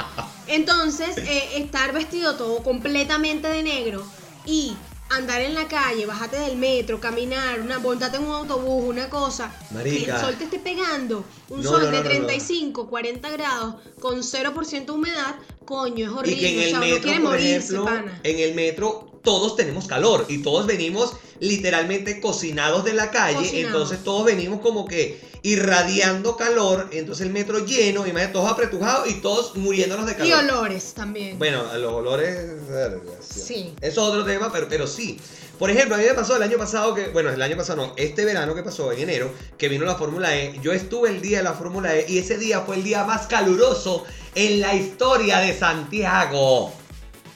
[0.50, 4.04] Entonces, eh, estar vestido todo completamente de negro
[4.46, 4.74] y
[5.10, 9.52] andar en la calle, bajarte del metro, caminar, una, montarte en un autobús, una cosa,
[9.72, 10.04] Marica.
[10.04, 12.10] que el sol te esté pegando, un No, sol no, de no, no.
[12.10, 15.34] 35, 40 grados con 0% humedad,
[15.64, 16.40] coño, es Y horrible.
[16.40, 18.20] que en o uno metro, quiere por morirse, ejemplo, pana.
[18.22, 23.66] en el metro todos tenemos calor y todos venimos literalmente cocinados de la calle, Cocinados.
[23.66, 29.14] entonces todos venimos como que irradiando calor, entonces el metro lleno, imagínate, todos apretujados y
[29.22, 30.44] todos muriéndonos de Y calor.
[30.44, 31.38] olores también.
[31.38, 32.36] Bueno, los olores.
[32.68, 33.74] verga, Sí.
[33.80, 35.18] Eso es otro tema, pero, pero sí.
[35.58, 37.08] Por ejemplo, a mí me pasó el año pasado que.
[37.08, 40.34] Bueno, el año pasado no, este verano que pasó, en enero, que vino la Fórmula
[40.36, 40.58] E.
[40.62, 43.26] Yo estuve el día de la Fórmula E y ese día fue el día más
[43.26, 44.04] caluroso
[44.34, 46.72] en la historia de Santiago.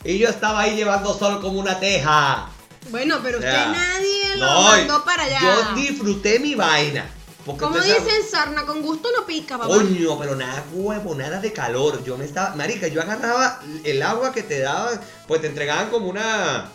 [0.05, 2.49] Y yo estaba ahí llevando sol como una teja.
[2.91, 5.41] Bueno, pero usted nadie lo No, mandó para allá.
[5.41, 7.11] Yo disfruté mi vaina.
[7.47, 9.69] Como dicen, sarna con gusto no pica, papá.
[9.69, 12.03] Coño, pero nada huevo, nada de calor.
[12.05, 12.55] Yo me estaba.
[12.55, 16.69] Marica, yo agarraba el agua que te daban, pues te entregaban como una.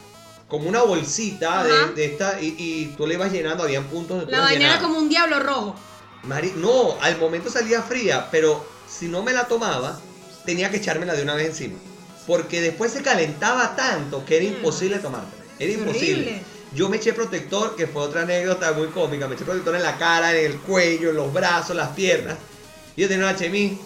[0.47, 4.31] Como una bolsita de, de esta y, y tú le ibas llenando, habían puntos tú
[4.31, 5.75] La vaina era como un diablo rojo.
[6.23, 9.99] Mari- no, al momento salía fría, pero si no me la tomaba,
[10.45, 11.77] tenía que echármela de una vez encima.
[12.29, 14.49] Porque después se calentaba tanto que era Mm.
[14.49, 15.43] imposible tomártela.
[15.57, 16.41] Era imposible.
[16.75, 19.27] Yo me eché protector, que fue otra anécdota muy cómica.
[19.27, 22.37] Me eché protector en la cara, en el cuello, en los brazos, las piernas.
[22.95, 23.79] Yo tenía una HMI.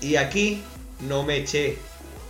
[0.00, 0.62] Y aquí
[1.00, 1.76] no me eché.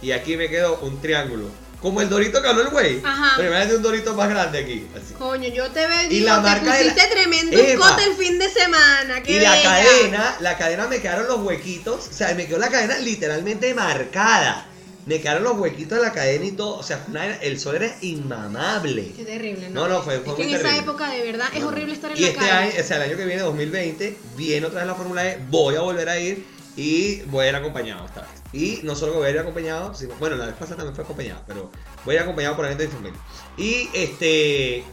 [0.02, 1.44] Y aquí me quedó un triángulo.
[1.80, 3.00] Como el dorito que habló el güey.
[3.04, 3.34] Ajá.
[3.36, 4.84] Pero imagínate un dorito más grande aquí.
[4.96, 5.14] Así.
[5.14, 7.96] Coño, yo te veo Y la te marca de la- pusiste tremendo Eva.
[8.04, 9.22] el fin de semana.
[9.22, 12.08] Qué Y la cadena, la cadena me quedaron los huequitos.
[12.08, 14.66] O sea, me quedó la cadena literalmente marcada.
[15.10, 16.76] Me quedaron los huequitos de la cadena y todo.
[16.78, 19.12] O sea, una- el sol era inmamable.
[19.16, 19.88] Qué terrible, ¿no?
[19.88, 22.12] No, no, fue, fue es que en esa época de verdad es No, horrible estar
[22.12, 22.52] en y la este calle.
[22.52, 25.74] año, o sea, el año que viene, 2020, viene otra vez la Fórmula E, voy
[25.74, 26.46] a volver a ir
[26.76, 28.30] y voy a ir acompañado esta vez.
[28.52, 31.42] Y no solo voy a ir acompañado, sino, bueno, la vez pasada también fue acompañado,
[31.46, 31.72] pero
[32.04, 33.20] voy a ir acompañado por gente de mi familia.
[33.56, 34.84] Y este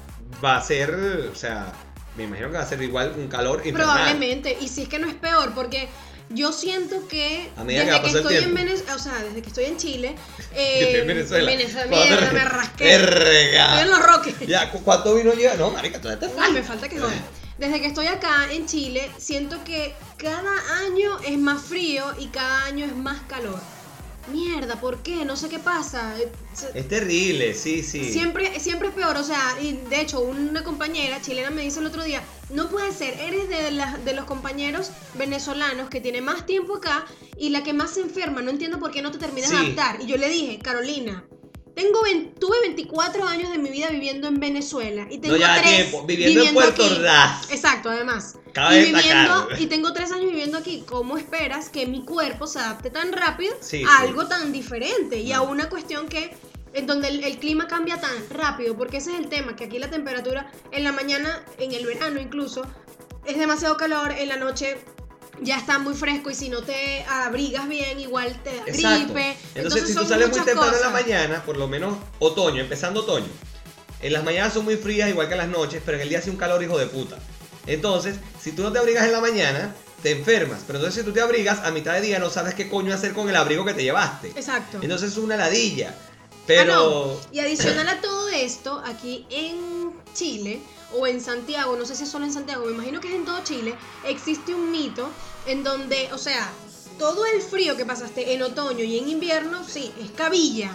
[0.44, 0.92] va a ser,
[1.32, 1.72] o sea,
[2.16, 3.94] me imagino que va a ser igual un calor infernal.
[3.96, 5.88] Probablemente, y si es que no es peor, porque
[6.30, 8.54] yo siento que que desde que, el estoy en.
[8.54, 10.16] Venezuela, o sea, desde que estoy en Chile,
[10.56, 11.46] eh, en Venezuela.
[11.52, 12.84] Venezuela, mierda, me rasqué.
[12.84, 13.66] Verga.
[13.66, 14.36] Estoy en los roques.
[14.48, 15.56] Ya, ¿cu- ¿cuánto vino lleva?
[15.56, 16.54] No, marica, todavía te Ay, falta.
[16.54, 17.18] me falta que joder.
[17.58, 20.54] Desde que estoy acá en Chile, siento que cada
[20.86, 23.60] año es más frío y cada año es más calor.
[24.32, 25.24] Mierda, ¿por qué?
[25.26, 26.16] No sé qué pasa.
[26.74, 28.04] Es terrible, sí, sí.
[28.12, 31.86] Siempre, siempre es peor, o sea, y de hecho una compañera chilena me dice el
[31.88, 32.22] otro día,
[32.54, 37.06] no puede ser, eres de, las- de los compañeros venezolanos que tiene más tiempo acá
[37.40, 40.02] y la que más se enferma, no entiendo por qué no te terminas de adaptar.
[40.02, 41.24] Y yo le dije, Carolina,
[41.78, 42.00] tengo
[42.40, 46.04] tuve 24 años de mi vida viviendo en Venezuela y tengo no lleva tres tiempo.
[46.08, 46.84] Viviendo, en Puerto.
[46.84, 47.52] Ordaz.
[47.52, 48.40] Exacto, además.
[48.52, 50.84] Cabe y, viviendo, y tengo tres años viviendo aquí.
[50.88, 54.08] ¿Cómo esperas que mi cuerpo se adapte tan rápido Sí, a sí.
[54.08, 56.36] algo tan diferente y a una cuestión que
[56.74, 58.76] en donde el, el clima cambia tan rápido?
[58.76, 62.20] Porque ese es el tema, que aquí la temperatura en la mañana, en el verano
[62.20, 62.64] incluso,
[63.28, 64.78] es demasiado calor, en la noche
[65.42, 69.14] ya está muy fresco y si no te abrigas bien, igual te da Exacto.
[69.14, 69.38] gripe.
[69.56, 73.28] Entonces, si tú sales muy temprano en la mañana, por lo menos otoño, empezando otoño,
[74.02, 76.20] en las mañanas son muy frías, igual que en las noches, pero en el día
[76.20, 77.18] hace un calor hijo de puta.
[77.66, 80.62] Entonces, si tú no te abrigas en la mañana, te enfermas.
[80.66, 83.14] Pero entonces, si tú te abrigas, a mitad de día no sabes qué coño hacer
[83.14, 84.30] con el abrigo que te llevaste.
[84.30, 84.80] Exacto.
[84.82, 85.94] Entonces, es una ladilla.
[85.94, 86.76] Ah, Pero.
[86.76, 87.18] no.
[87.32, 90.62] Y adicional a todo esto, aquí en Chile
[90.94, 93.26] o en Santiago, no sé si es solo en Santiago, me imagino que es en
[93.26, 95.10] todo Chile, existe un mito
[95.46, 96.52] en donde, o sea,
[96.98, 100.72] todo el frío que pasaste en otoño y en invierno, sí, es cabilla.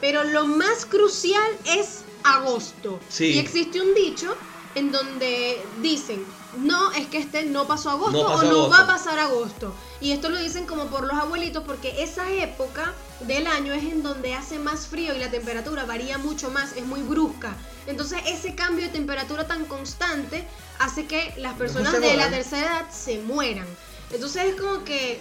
[0.00, 2.98] Pero lo más crucial es agosto.
[3.08, 3.26] Sí.
[3.26, 4.34] Y existe un dicho
[4.74, 6.24] en donde dicen,
[6.58, 8.70] no, es que este no pasó agosto No pasó o no agosto.
[8.70, 9.74] va a pasar agosto.
[10.00, 14.02] Y esto lo dicen como por los abuelitos porque esa época del año es en
[14.02, 17.56] donde hace más frío y la temperatura varía mucho más, es muy brusca.
[17.86, 20.44] Entonces ese cambio de temperatura tan constante
[20.78, 23.66] hace que las personas de la tercera edad se mueran.
[24.12, 25.20] Entonces es como que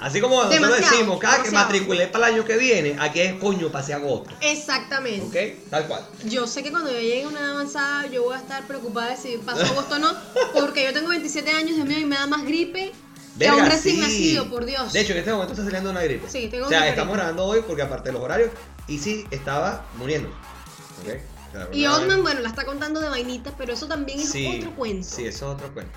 [0.00, 1.64] Así como nosotros decimos, cada que demasiado.
[1.64, 4.30] matriculé para el año que viene, aquí es coño, pasé agosto.
[4.40, 5.56] exactamente.
[5.64, 5.70] ¿Ok?
[5.70, 6.06] Tal cual.
[6.24, 9.10] Yo sé que cuando yo llegue a una edad avanzada yo voy a estar preocupada
[9.10, 10.14] de si paso agosto o no,
[10.54, 12.92] porque yo tengo 27 años, Dios mío, y me da más gripe
[13.38, 14.00] que a un Verga, recién sí.
[14.02, 14.92] nacido, por Dios.
[14.92, 16.28] De hecho, en este momento está saliendo una gripe.
[16.28, 18.50] Sí, tengo O sea, estamos grabando hoy porque aparte de los horarios,
[18.86, 20.28] y sí, estaba muriendo.
[20.28, 21.37] ¿Ok?
[21.72, 25.08] Y Oldman, bueno, la está contando de vainitas, pero eso también es Sí, otro cuento.
[25.08, 25.92] Sí, eso es otro cuento.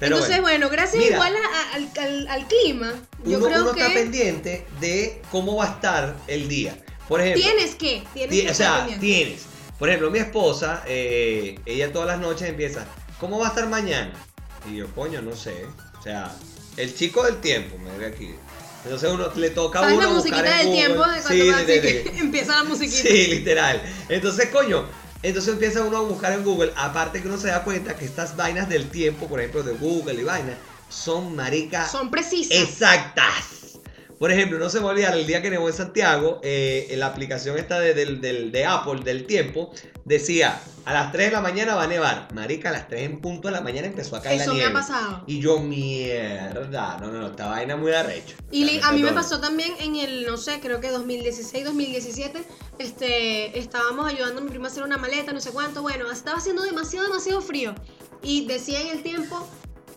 [0.00, 1.14] Pero Entonces, bueno, gracias Mira.
[1.16, 2.92] igual a- al, al- al clima,
[3.24, 6.76] yo uno, creo uno que está pendiente de cómo va a estar el día.
[7.08, 9.06] Por ejemplo, tienes que, tienes ti- que o sea, pendiente.
[9.06, 9.42] tienes.
[9.78, 12.86] Por ejemplo, mi esposa, eh, ella todas las noches empieza,
[13.20, 14.12] ¿cómo va a estar mañana?
[14.70, 15.66] Y yo, coño, no sé.
[15.98, 16.34] O sea,
[16.76, 18.34] el chico del tiempo, me ve aquí.
[18.84, 21.62] Entonces uno le toca a ¿Sabes uno la musiquita del tiempo de cuando Sí, va
[21.62, 23.08] de- así de- que empieza la musiquita?
[23.08, 23.82] Sí, literal.
[24.08, 24.84] Entonces, coño,
[25.22, 28.36] entonces empieza uno a buscar en Google, aparte que uno se da cuenta que estas
[28.36, 30.56] vainas del tiempo, por ejemplo, de Google y vainas,
[30.90, 32.56] son maricas Son precisas.
[32.58, 33.44] exactas.
[34.18, 37.06] Por ejemplo, no se me olvida el día que nevó en Santiago, eh, en la
[37.06, 39.72] aplicación esta de, Apple del tiempo,
[40.04, 42.28] decía, a las 3 de la mañana va a nevar.
[42.32, 44.58] Marica, a las 3 en punto de la mañana empezó a caer Eso la me
[44.60, 44.70] nieve.
[44.70, 45.24] ha pasado.
[45.26, 48.36] Y yo, mierda, no, no, no, esta vaina muy arrecho.
[48.50, 52.44] Y a mí me pasó también en el, no sé, creo que 2016, 2017,
[52.78, 56.38] este, estábamos ayudando a mi prima a hacer una maleta, no sé cuánto, bueno, estaba
[56.38, 57.74] haciendo demasiado, demasiado frío.
[58.22, 59.46] Y decía en el tiempo,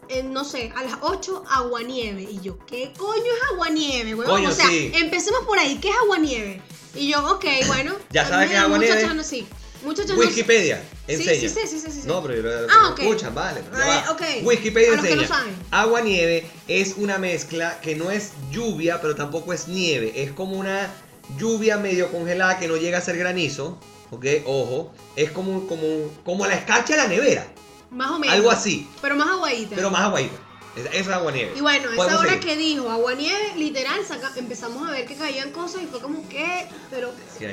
[0.10, 2.24] eh, no sé, a las 8 aguanieve.
[2.24, 4.36] Y yo, ¿qué coño es aguanieve, huevón?
[4.36, 4.92] Coño, o sea, sí.
[4.96, 6.62] empecemos por ahí, ¿qué es aguanieve?
[6.96, 7.96] Y yo, ok, bueno.
[8.12, 8.94] Ya sabes mira, qué es aguanieve.
[8.96, 9.48] Muchachas, no, sí.
[9.84, 10.28] Muchachas, no sé.
[10.30, 11.40] Wikipedia, Sí, enseña.
[11.42, 12.08] sí, sí, sí, sí, sí.
[12.08, 13.00] No, pero yo lo Ah, ok.
[13.00, 13.62] escuchan, vale.
[13.72, 14.12] ya Ah, va.
[14.14, 14.22] ok.
[14.44, 15.28] Wikipedia no enseña.
[15.28, 15.54] saben.
[15.72, 20.14] Agua nieve es una mezcla que no es lluvia, pero tampoco es nieve.
[20.24, 20.92] Es como una
[21.38, 23.78] lluvia medio congelada que no llega a ser granizo.
[24.10, 24.26] ¿Ok?
[24.46, 24.92] Ojo.
[25.16, 25.86] Es como, como,
[26.26, 27.46] como la escarcha de la nevera.
[27.92, 28.36] Más o menos.
[28.36, 28.90] Algo así.
[29.02, 29.76] Pero más aguadita.
[29.76, 30.36] Pero más aguadita.
[30.76, 31.54] Esa es agua nieve.
[31.58, 32.40] Y bueno, esa hora seguir.
[32.46, 36.68] que dijo aguanieve, literal, saca- empezamos a ver que caían cosas y fue como que,
[36.92, 37.46] pero Sí,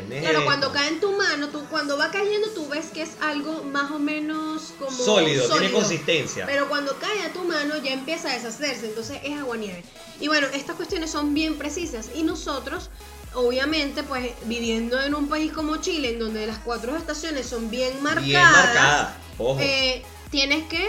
[0.44, 3.90] cuando cae en tu mano, tú cuando va cayendo tú ves que es algo más
[3.92, 6.44] o menos como Sólido, tiene consistencia.
[6.44, 9.82] Pero cuando cae a tu mano ya empieza a deshacerse, entonces es aguanieve.
[10.20, 12.90] Y bueno, estas cuestiones son bien precisas y nosotros
[13.32, 18.02] obviamente pues viviendo en un país como Chile en donde las cuatro estaciones son bien
[18.02, 19.16] marcadas, Bien marcada.
[19.38, 19.58] Ojo.
[19.60, 20.02] eh,
[20.34, 20.84] tienes que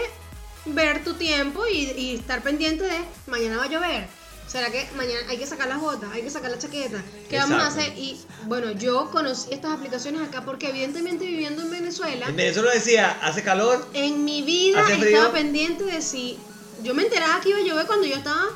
[0.64, 4.08] ver tu tiempo y, y estar pendiente de mañana va a llover.
[4.48, 6.10] ¿Será que mañana hay que sacar las botas?
[6.12, 7.00] Hay que sacar la chaqueta.
[7.30, 7.96] ¿Qué vamos a hacer?
[7.96, 13.20] Y bueno, yo conocí estas aplicaciones acá porque evidentemente viviendo en Venezuela, en Venezuela decía,
[13.22, 13.88] hace calor.
[13.94, 16.40] en mi vida estaba pendiente de si
[16.82, 18.46] yo me enteraba que iba a llover cuando yo estaba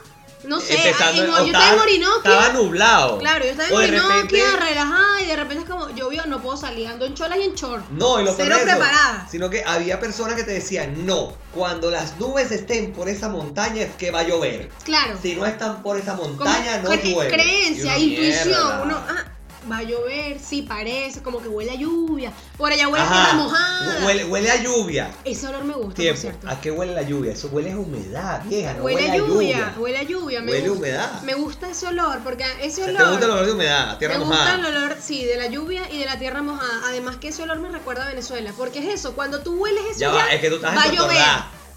[0.45, 2.31] No sé, empezando- yo estaba en Orinoquia.
[2.33, 3.19] Estaba nublado.
[3.19, 6.57] Claro, yo estaba en Orinoquia, repente- relajada, y de repente es como, llovió, no puedo
[6.57, 7.85] salir, ando en cholas y en short.
[7.91, 9.27] No, y lo Cero preparada.
[9.31, 13.83] Sino que había personas que te decían, no, cuando las nubes estén por esa montaña
[13.83, 14.71] es que va a llover.
[14.85, 15.19] Claro.
[15.21, 17.31] Si no están por esa Como montaña, no cre- llueve.
[17.33, 18.49] creencia, intuición.
[18.49, 18.83] "Mierda".
[18.83, 19.25] Uno, ah,
[19.71, 22.33] va a llover, sí, parece, como que huele a lluvia.
[22.57, 24.05] Por allá huele a tierra mojada.
[24.07, 25.11] Huele, huele a lluvia.
[25.25, 26.21] Ese olor me gusta, Tiempo.
[26.21, 26.49] por cierto.
[26.49, 27.33] ¿A qué huele la lluvia?
[27.33, 28.75] Eso huele a humedad, vieja.
[28.75, 30.41] No huele, huele, a lluvia, huele a lluvia.
[30.41, 31.23] Me Huele a gusta, humedad.
[31.23, 32.97] Me gusta ese olor, porque ese olor.
[32.97, 33.99] ¿Te gusta el olor de humedad?
[33.99, 34.57] Tierra me mojada.
[34.57, 36.81] gusta el olor, sí, de la lluvia y de la tierra mojada.
[36.87, 38.53] Además que ese olor me recuerda a Venezuela.
[38.57, 40.83] Porque es eso, cuando tú hueles eso Ya ya, va, es que tú estás va
[40.83, 41.27] a en Puerto llover.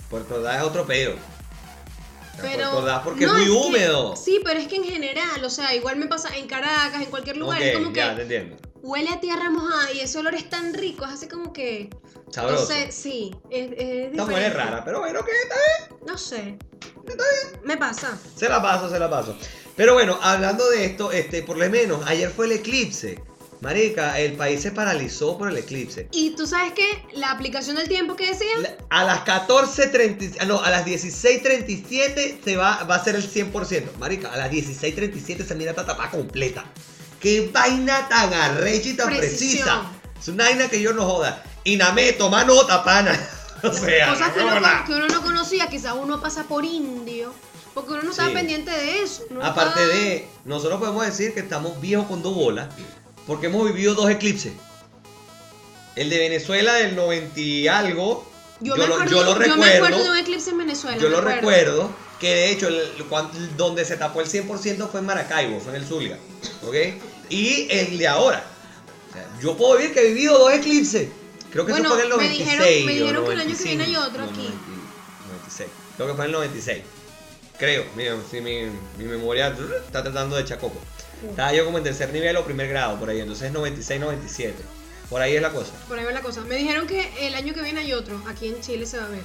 [0.09, 1.15] Puerto Ordaz es otro pedo.
[2.41, 4.15] Pero, porque no, es muy que- húmedo.
[4.15, 7.37] sí, pero es que en general, o sea, igual me pasa en Caracas, en cualquier
[7.37, 8.57] lugar, es ok, como ya, que te entiendo.
[8.81, 11.89] huele a tierra mojada y ese olor es tan rico, es así como que.
[12.31, 12.61] Sabroso.
[12.61, 14.49] No sé, sí, es, es es diferente.
[14.57, 15.31] rara, pero bueno, ¿qué?
[15.43, 15.99] Está bien.
[16.07, 16.57] No sé.
[17.63, 18.17] Me pasa.
[18.35, 19.37] Se la paso, se la paso.
[19.75, 23.23] Pero bueno, hablando de esto, este, por lo menos, ayer fue el eclipse.
[23.63, 26.07] Marica, el país se paralizó por el eclipse.
[26.11, 28.57] Y tú sabes que la aplicación del tiempo que decía.
[28.59, 33.23] La- A las 14.30, ah, no, a las 16.37 se va, va a ser el
[33.23, 33.95] 100%.
[33.99, 36.65] Marica, a las 16.37 se mira esta tapa completa.
[37.19, 39.63] Qué vaina tan arrecha y tan Precisión.
[39.63, 39.81] precisa.
[40.21, 41.41] Es una vaina que yo no joda.
[41.63, 43.17] Iname, toma nota, pana.
[43.65, 47.33] O sea, cosas que no uno, que uno no conocía, quizás uno pasa por indio.
[47.73, 48.35] Porque uno no estaba Sí.
[48.35, 49.23] pendiente de eso.
[49.29, 52.67] uno Aparte estaba- de, nosotros podemos decir que estamos viejos con dos bolas,
[53.27, 54.53] porque hemos vivido dos eclipses.
[55.95, 58.27] El de Venezuela del 90 y algo,
[58.59, 60.03] Yo, yo me lo- acuerdo, yo lo yo me acuerdo recuerdo.
[60.03, 60.97] de un eclipse en Venezuela.
[60.97, 61.35] yo me lo acuerdo.
[61.41, 62.91] recuerdo, que de hecho el-
[63.57, 66.17] donde se tapó el 100% fue en Maracaibo, fue en el Zulia,
[66.65, 66.75] ¿ok?
[67.29, 68.43] Y el de ahora.
[69.09, 71.09] O sea, yo puedo decir que he vivido dos eclipses.
[71.51, 72.39] Creo que Bueno, eso fue en el me 96.
[72.59, 74.47] dijeron- me dijeron que el año que viene hay 95, otro no, aquí.
[74.47, 75.69] 90, 96.
[75.95, 76.83] Creo que fue en el 96.
[77.59, 78.61] Creo, mira, si mi,
[78.97, 79.55] mi memoria
[79.85, 80.79] está tratando de echar coco.
[81.29, 84.55] Estaba yo como en tercer nivel o primer grado por ahí, entonces 96, 97.
[85.09, 85.71] Por ahí es la cosa.
[85.87, 86.41] Por ahí va la cosa.
[86.41, 88.21] Me dijeron que el año que viene hay otro.
[88.27, 89.21] Aquí en Chile se va a ver.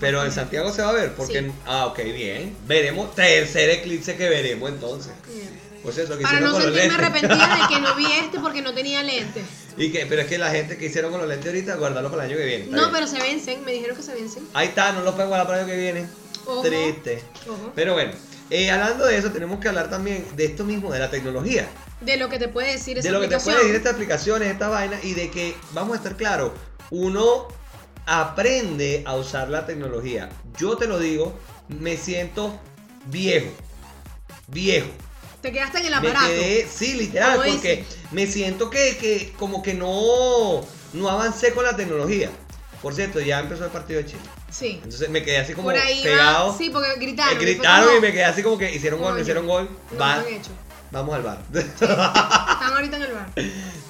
[0.00, 0.32] Pero en.
[0.32, 1.40] Santiago se va a ver, porque...
[1.40, 1.52] Sí.
[1.66, 2.56] Ah, ok, bien.
[2.66, 5.12] Veremos, tercer eclipse que veremos entonces.
[5.26, 5.48] Bien.
[5.82, 8.72] Pues eso, que Para no los sentirme arrepentida de que no vi este porque no
[8.72, 9.44] tenía lentes.
[9.76, 12.24] y que, pero es que la gente que hicieron con los lentes ahorita, guardarlo para
[12.24, 12.66] el año que viene.
[12.66, 12.90] No, bien.
[12.90, 13.64] pero se vencen.
[13.64, 14.48] Me dijeron que se vencen.
[14.54, 16.08] Ahí está, no lo pueden guardar para el año que viene.
[16.46, 16.62] Ojo.
[16.62, 17.22] Triste.
[17.48, 17.72] Ojo.
[17.74, 18.12] Pero bueno,
[18.50, 21.68] eh, hablando de eso, tenemos que hablar también de esto mismo, de la tecnología.
[22.00, 24.48] De lo que te puede decir esa de lo que te puede decir estas aplicaciones,
[24.50, 26.52] esta vaina, y de que, vamos a estar claros,
[26.90, 27.48] uno
[28.06, 30.28] aprende a usar la tecnología.
[30.58, 32.58] Yo te lo digo, me siento
[33.06, 33.50] viejo.
[34.48, 34.88] Viejo.
[35.40, 36.26] Te quedaste en el Me aparato.
[36.26, 40.60] quedé, sí, literal, porque me siento que, que como que no,
[40.92, 42.30] no avancé con la tecnología.
[42.82, 44.22] Por cierto, ya empezó el partido de Chile.
[44.54, 44.80] Sí.
[44.84, 46.52] Entonces me quedé así como Por ahí pegado.
[46.52, 46.56] va.
[46.58, 47.32] Sí, porque gritaron.
[47.32, 49.22] Eh, y fue gritaron y me quedé así como que hicieron gol, Coño.
[49.22, 49.68] hicieron gol.
[50.92, 51.42] Vamos al bar.
[51.52, 53.26] Están ahorita en el bar.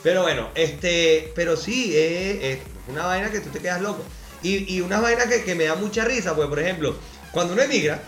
[0.03, 4.03] Pero bueno, este, pero sí, es, es una vaina que tú te quedas loco.
[4.43, 6.97] Y, y una vaina que, que me da mucha risa, pues por ejemplo,
[7.31, 8.01] cuando uno emigra,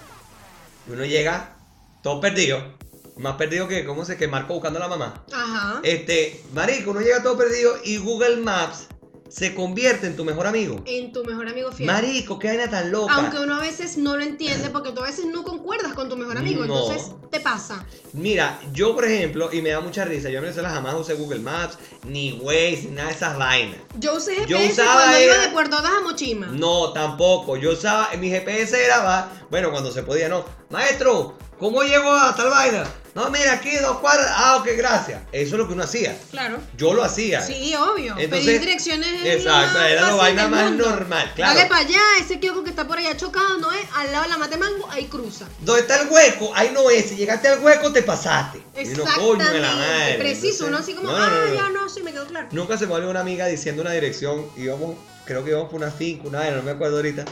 [0.88, 1.56] uno llega
[2.02, 2.74] todo perdido,
[3.16, 5.24] más perdido que, ¿cómo se que Marco buscando a la mamá?
[5.30, 5.80] Ajá.
[5.82, 8.86] Este, marico, uno llega todo perdido y Google Maps
[9.28, 10.82] se convierte en tu mejor amigo.
[10.86, 11.86] En tu mejor amigo fiel.
[11.86, 13.14] Marico, qué vaina tan loca.
[13.14, 16.16] Aunque uno a veces no lo entiende porque tú a veces no concuerdas con tu
[16.16, 16.66] mejor amigo.
[16.66, 16.78] No.
[16.78, 17.84] Entonces te pasa.
[18.12, 21.40] Mira, yo por ejemplo, y me da mucha risa, yo en Venezuela jamás usé Google
[21.40, 23.78] Maps, ni Waze, ni nada de esas vainas.
[23.98, 26.46] Yo usé Yo GPS usaba cuando iba de Puerto a Mochima.
[26.48, 27.56] No, tampoco.
[27.56, 30.44] Yo usaba, mi GPS era, va, bueno, cuando se podía, no.
[30.70, 32.84] Maestro, ¿cómo llego a tal vaina?
[33.16, 34.30] No, mira, aquí dos cuadras.
[34.30, 35.22] Ah, ok, gracias.
[35.32, 36.14] Eso es lo que uno hacía.
[36.30, 36.58] Claro.
[36.76, 37.40] Yo lo hacía.
[37.40, 38.14] Sí, obvio.
[38.18, 41.54] Entonces, Pedir direcciones es exacto, era la vaina más normal, claro.
[41.54, 43.86] Dale para allá, ese kiosco que está por allá chocado, ¿no es?
[43.94, 45.46] Al lado de la Matemango, ahí cruza.
[45.60, 46.52] ¿Dónde está el hueco?
[46.54, 47.08] Ahí no es.
[47.08, 48.60] Si llegaste al hueco, te pasaste.
[48.78, 49.56] Y uno, coño la madre.
[49.56, 50.18] Exactamente.
[50.18, 50.76] Preciso, Entonces, ¿no?
[50.76, 51.54] Así como, no, no, ah, no, no.
[51.54, 52.48] ya no, sí, me quedó claro.
[52.52, 54.44] Nunca se me olvidó una amiga diciendo una dirección.
[54.58, 57.24] Íbamos, creo que íbamos por una finca, una vaina, no me acuerdo ahorita.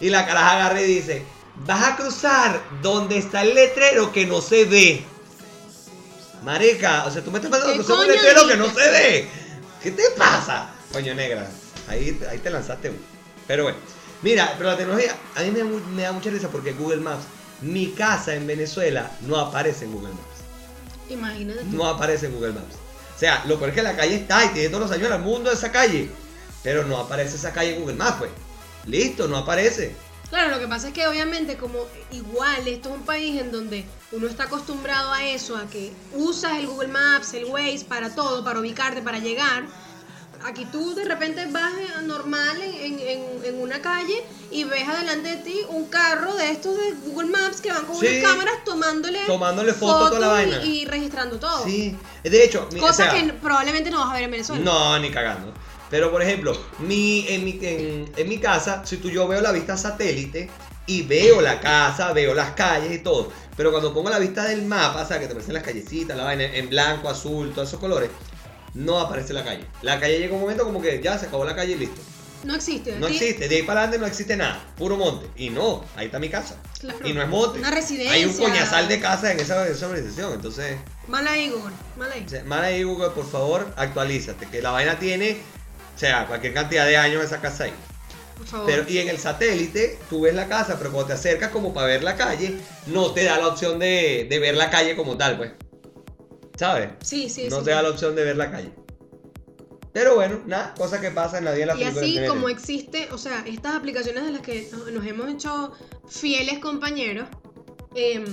[0.00, 1.22] Y la caraja agarra y dice:
[1.66, 5.04] Vas a cruzar donde está el letrero que no se ve.
[6.42, 8.90] Marica, o sea, tú me estás mandando a ¿Qué cruzar un letrero que no se
[8.90, 9.28] ve.
[9.82, 10.70] ¿Qué te pasa?
[10.92, 11.48] Coño negra.
[11.88, 12.98] Ahí, ahí te lanzaste uno.
[13.46, 13.78] Pero bueno.
[14.22, 16.98] Mira, pero la tecnología a mí me, da mu- me da mucha risa porque Google
[16.98, 17.24] Maps,
[17.60, 21.08] mi casa en Venezuela no aparece en Google Maps.
[21.10, 21.64] Imagínate.
[21.64, 22.74] No aparece en Google Maps.
[23.14, 25.20] O sea, lo peor es que la calle está y tiene todos los años del
[25.20, 26.10] mundo esa calle.
[26.62, 28.30] Pero no aparece esa calle en Google Maps, pues.
[28.86, 29.94] Listo, no aparece.
[30.30, 31.78] Claro, lo que pasa es que obviamente como
[32.12, 36.58] igual esto es un país en donde uno está acostumbrado a eso, a que usas
[36.58, 39.64] el Google Maps, el Waze para todo, para ubicarte, para llegar.
[40.44, 44.22] aquí tú de repente vas eh, normal en, en- en una calle
[44.52, 47.96] y ves adelante de ti un carro de estos de Google Maps que van con
[47.98, 48.06] Sí.
[48.06, 50.62] unas cámaras tomándole, Tomándole foto a toda la fotos vaina.
[50.64, 51.64] y, y registrando todo.
[51.64, 54.62] Sí, de hecho, o Cosa sea, que probablemente no vas a ver en Venezuela.
[54.64, 55.52] No, ni cagando.
[55.90, 59.52] Pero por ejemplo, mi, en, mi, en, en mi casa, si tú yo veo la
[59.52, 60.50] vista satélite
[60.86, 63.30] y veo la casa, veo las calles y todo.
[63.56, 66.24] Pero cuando pongo la vista del mapa, o sea, que te aparecen las callecitas, la
[66.24, 68.10] vaina en blanco, azul, todos esos colores,
[68.74, 69.64] no aparece la calle.
[69.82, 72.00] La calle llega un momento como que ya se acabó la calle y listo.
[72.44, 72.96] No existe.
[72.98, 75.26] No existe, de ahí para adelante no existe nada, puro monte.
[75.36, 76.56] Y no, ahí está mi casa.
[76.78, 77.00] Claro.
[77.04, 77.58] Y no es monte.
[77.58, 78.12] Una residencia.
[78.12, 80.34] Hay un coñazal de casa en esa, esa organización.
[80.34, 80.76] Entonces,
[81.08, 81.74] Mal ahí, Google.
[81.96, 82.24] Mal ahí.
[82.44, 84.46] Mara y Google, por favor, actualízate.
[84.46, 85.38] Que la vaina tiene,
[85.98, 87.72] o sea, cualquier cantidad de años esa casa ahí.
[88.36, 88.66] Por favor.
[88.66, 91.88] Pero, y en el satélite, tú ves la casa, pero cuando te acercas como para
[91.88, 95.36] ver la calle, no te da la opción de, de ver la calle como tal,
[95.36, 95.50] pues.
[96.56, 96.90] ¿Sabes?
[97.02, 97.64] sí, sí, no sí.
[97.64, 98.70] te da la opción de ver la calle.
[99.92, 103.08] Pero bueno, nada, cosa que pasa en la vida de la Y así como existe,
[103.10, 105.72] o sea, estas aplicaciones de las que nos, nos hemos hecho
[106.08, 107.26] fieles compañeros,
[107.96, 108.24] em,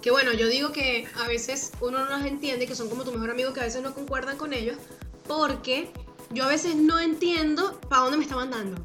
[0.00, 3.12] que bueno, yo digo que a veces uno no las entiende, que son como tu
[3.12, 4.78] mejor amigo, que a veces no concuerdan con ellos,
[5.26, 5.90] porque
[6.34, 8.84] yo a veces no entiendo para dónde me está mandando.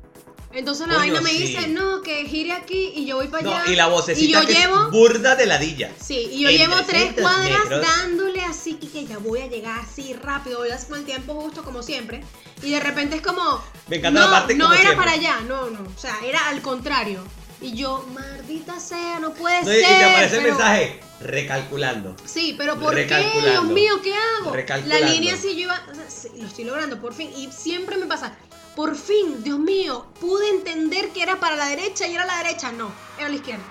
[0.51, 1.37] Entonces la Coño, vaina me sí.
[1.43, 3.71] dice, no, que gire aquí y yo voy para No, allá.
[3.71, 5.91] y la vocecita y yo que llevo, es burda de ladilla.
[6.01, 7.81] Sí, y yo En llevo tres 300 cuadras metros.
[7.81, 11.35] dándole así y que ya voy a llegar así rápido, voy a hacer el tiempo
[11.35, 12.23] justo como siempre.
[12.63, 13.63] Y de repente es como.
[13.89, 15.05] Me encanta no, la parte No como era siempre.
[15.05, 15.81] para allá, no, no.
[15.95, 17.23] O sea, era al contrario.
[17.61, 19.97] Y yo, maldita sea, no puede No, y, y ser.
[19.99, 22.15] te aparece el mensaje, recalculando.
[22.25, 23.05] Sí, pero ¿por qué?
[23.43, 24.55] Dios mío, ¿qué hago?
[24.85, 25.81] La línea sí yo iba.
[25.91, 27.31] o sea, sí, lo estoy logrando, por fin.
[27.35, 28.33] Y siempre me pasa.
[28.75, 32.71] Por fin, Dios mío, pude entender que era para la derecha y era la derecha.
[32.71, 33.63] No, era la izquierda.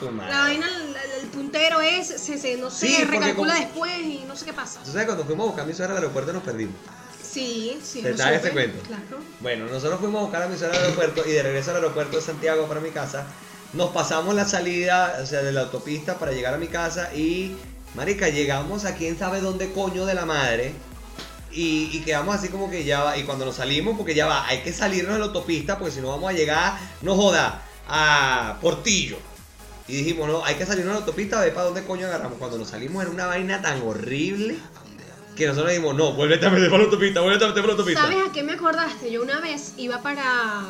[0.00, 0.32] Tu madre.
[0.32, 4.24] La vaina, el, el puntero es, se, se- no sé, Sí, recalcula como- después y
[4.26, 4.80] no sé qué pasa.
[4.84, 6.76] ¿Tú sabes cuando fuimos a buscar a mi suegra al aeropuerto nos perdimos?
[7.22, 8.00] Sí, sí.
[8.00, 8.78] ¿Te sabes ese cuento?
[8.86, 9.18] Claro.
[9.40, 12.16] Bueno, nosotros fuimos a buscar a mi suegra al aeropuerto y de regreso al aeropuerto
[12.16, 13.26] de Santiago para mi casa,
[13.72, 17.56] nos pasamos la salida, o sea, de la autopista para llegar a mi casa y,
[17.94, 20.74] marica, llegamos a quién sabe dónde coño de la madre
[21.50, 24.60] y, quedamos así como que ya va, y cuando nos salimos, porque ya va, hay
[24.60, 29.16] que salirnos de la autopista porque si no vamos a llegar, no joda, a Portillo.
[29.86, 32.38] Y dijimos, no, hay que salirnos de la autopista a ver para dónde coño agarramos.
[32.38, 34.56] Cuando nos salimos era una vaina tan horrible
[35.34, 37.78] que nosotros dijimos, no, vuélvete a meter para la autopista, vuélvete a meter para la
[37.78, 38.02] autopista.
[38.02, 39.10] ¿Sabes a qué me acordaste?
[39.10, 40.66] Yo una vez iba para.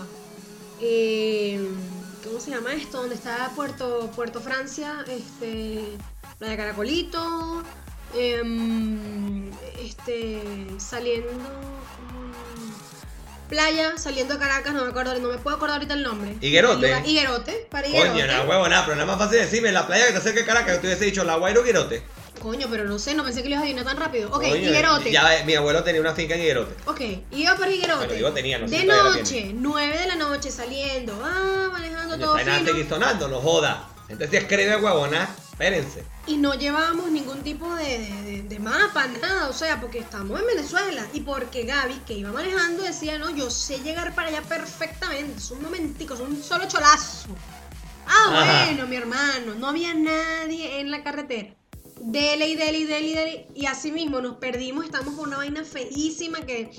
[0.81, 1.69] eh,
[2.29, 2.99] ¿Cómo se llama esto?
[3.01, 5.83] Donde está Puerto, Puerto Francia, este,
[6.39, 7.63] Playa Caracolito,
[8.15, 9.51] em,
[9.83, 10.43] este,
[10.79, 11.33] saliendo.
[11.33, 16.37] mm, Playa, saliendo de Caracas, no me acuerdo, no me puedo acordar ahorita el nombre.
[16.43, 17.03] Higuerote.
[17.07, 18.11] Higuerote, para Higuerote.
[18.11, 20.47] Coño, no huevo, nada, pero nada más fácil decirme, la playa que te acerca de
[20.47, 22.03] Caracas, que te hubiese dicho, la Guairo Guirote.
[22.39, 24.29] Coño, pero no sé, no pensé que lo ibas a adivinar tan rápido.
[24.31, 25.11] Ok, Coño, Higuerote.
[25.13, 26.75] Ya, mi abuelo tenía una finca en Higuerote.
[26.87, 27.01] Ok,
[27.33, 27.99] iba por Higuerote.
[27.99, 31.21] Bueno, digo tenía, no sé De si todavía la noche, 9 de la noche saliendo,
[31.25, 32.79] ah, manejando Coño, todo está en fino.
[32.79, 33.89] aquí sonando, no joda.
[34.09, 36.03] Entonces escribe huevona, espérense.
[36.27, 40.41] Y no llevábamos ningún tipo de, de- de- de mapa, nada, o sea, porque estamos
[40.41, 41.07] en Venezuela.
[41.13, 45.51] Y porque Gaby, que iba manejando, decía, no, yo sé llegar para allá perfectamente, es
[45.51, 47.29] un momentico, es un solo cholazo.
[48.07, 48.65] Ah, Ajá.
[48.65, 51.51] bueno, mi hermano, no había nadie en la carretera.
[52.11, 53.47] Dele y dele y dele y dele.
[53.55, 56.71] Y así mismo nos perdimos, estamos con una vaina feísima que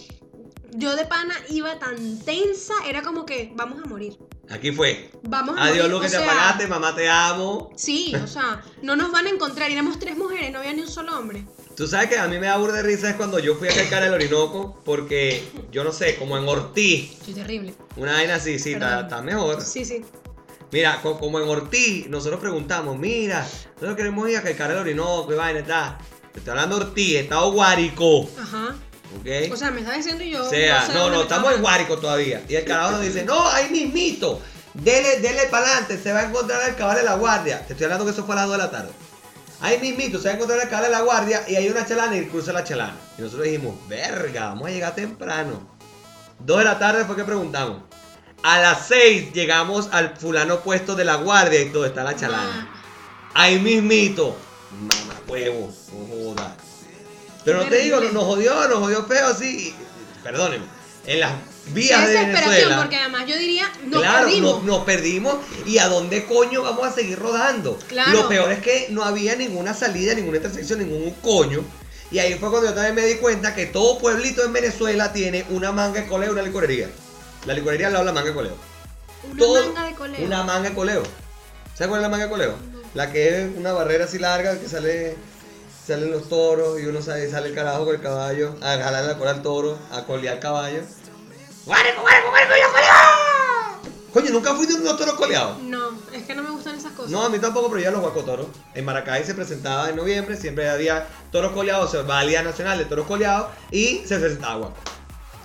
[0.73, 4.17] yo de pana iba tan tensa, era como que vamos a morir.
[4.49, 5.11] Aquí fue.
[5.21, 5.91] Vamos a Adiós, morir.
[5.91, 7.69] Lu, que o te sea, apagaste, mamá, te amo.
[7.75, 9.69] Sí, o sea, no nos van a encontrar.
[9.69, 11.45] Éramos tres mujeres, no había ni un solo hombre.
[11.75, 13.75] Tú sabes que a mí me da burda de risa es cuando yo fui a
[13.75, 17.75] calcar el Orinoco, porque yo no sé, como en Ortiz, terrible.
[17.95, 19.61] una vaina así, sí, está mejor.
[19.61, 20.01] Sí, sí.
[20.71, 23.45] Mira, co- como en Ortiz, nosotros preguntamos, mira,
[23.75, 25.97] nosotros queremos ir a calcar el Orinoco y vaina, está.
[26.31, 28.75] Te estoy hablando de Ortiz, estado Guárico, Ajá.
[29.19, 29.51] ¿ok?
[29.51, 30.45] O sea, me está diciendo yo.
[30.45, 32.43] O sea, no, no, estamos en Guárico todavía.
[32.47, 34.39] Y el carajo nos dice, no, ahí mismito.
[34.75, 37.65] Dele, dele para adelante, se va a encontrar el cabal de la guardia.
[37.65, 38.89] Te estoy hablando que eso fue a las 2 de la tarde.
[39.61, 42.15] Ahí mismito, se va a encontrar el cabal de la guardia y hay una chalana
[42.15, 42.95] y cruza la chalana.
[43.17, 45.67] Y nosotros dijimos, verga, vamos a llegar temprano.
[46.39, 47.81] 2 de la tarde fue que preguntamos.
[48.43, 52.69] A las 6 llegamos al fulano puesto de la guardia y todo está la chalana.
[53.33, 54.35] Ahí mismito.
[54.71, 56.55] Mamá huevo, no joda.
[57.43, 59.73] Pero no te digo, nos jodió, nos jodió feo así.
[60.23, 60.65] Perdónenme.
[61.05, 61.31] En las
[61.73, 62.81] vías de desesperación, Venezuela.
[62.81, 64.55] porque además yo diría, nos claro, perdimos.
[64.57, 65.35] Nos, nos perdimos.
[65.65, 67.77] ¿Y a dónde coño vamos a seguir rodando?
[67.87, 68.11] Claro.
[68.11, 71.63] Lo peor es que no había ninguna salida, ninguna intersección, ningún coño.
[72.11, 75.45] Y ahí fue cuando yo también me di cuenta que todo pueblito en Venezuela tiene
[75.49, 76.89] una manga de coleo y una licorería.
[77.45, 78.55] La licorería al lado de la manga de coleo.
[79.31, 80.25] Una Todo- manga de coleo.
[80.25, 81.03] Una manga de coleo.
[81.73, 82.55] ¿Sabes cuál es la manga de coleo?
[82.93, 85.15] La que es una barrera así larga que sale.
[85.87, 89.17] salen los toros y uno sale, sale el carajo con el caballo, a jalar la
[89.17, 90.81] cola al toro, a colear al caballo.
[91.65, 93.93] ¡Guareco, guareco, guareco, yo coleo!
[94.13, 95.57] Coño, nunca fui de unos toros coleados.
[95.61, 97.09] No, es que no me gustan esas cosas.
[97.11, 98.45] No, a mí tampoco, pero ya los guacotoros.
[98.75, 103.07] En Maracay se presentaba en noviembre, siempre había toros coleados, se va Nacional de Toros
[103.07, 104.77] Coleados y se presentaba guaco.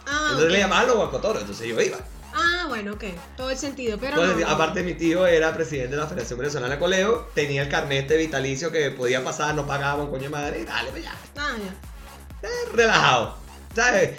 [0.07, 1.99] Ah, Entonces le llamaban los guacotoros, entonces yo iba.
[2.35, 3.05] Ah, bueno, ok.
[3.37, 4.53] Todo el sentido, pero Entonces, no.
[4.53, 8.17] aparte mi tío era presidente de la Federación Venezolana de Coleo, tenía el carnet de
[8.17, 11.15] vitalicio que podía pasar, no pagaba un coño de madre y dale, pues ya.
[11.37, 12.49] Ah, ya.
[12.49, 13.37] Eh, relajado.
[13.75, 14.19] ¿Sabes?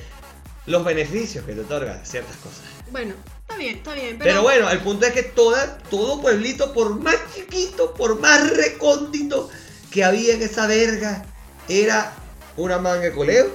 [0.65, 2.61] Los beneficios que te otorgan ciertas cosas.
[2.89, 4.17] Bueno, está bien, está bien.
[4.17, 8.49] Pero, Pero, bueno, el punto es que toda, todo pueblito, por más chiquito, por más
[8.55, 9.49] recóndito
[9.91, 11.25] que había en esa verga,
[11.67, 12.13] era
[12.57, 13.51] una manga de coleo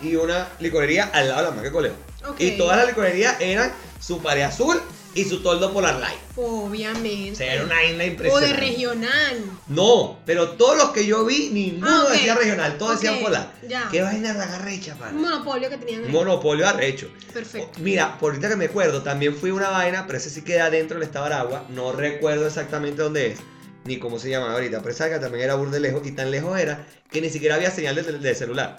[0.00, 1.92] y una licorería al lado de la de coleo.
[2.38, 4.80] Y todas las licorerías eran su pared azul
[5.14, 6.18] y su toldo polar light.
[6.36, 7.32] obviamente.
[7.32, 8.48] O sea, era una isla O impresionante.
[8.48, 9.44] de regional.
[9.68, 13.52] No, pero todos los que yo vi, ninguno Ah, decía regional, todos decían polar.
[13.68, 13.88] ya.
[13.92, 15.12] ¿Qué vaina de agarrecha, Un pana?
[15.20, 16.06] monopolio que tenían ahí.
[16.06, 17.08] Un monopolio arrecho.
[17.32, 17.78] Perfecto.
[17.80, 20.98] Mira, por ahorita que me acuerdo, también fui una vaina, pero ese sí queda dentro
[20.98, 21.64] del estado de Aragua.
[21.68, 23.38] No recuerdo exactamente dónde es,
[23.84, 24.80] ni cómo se llama ahorita.
[24.80, 27.70] Pero esa que también era burde lejos, y tan lejos era que ni siquiera había
[27.70, 28.78] señal de, de celular.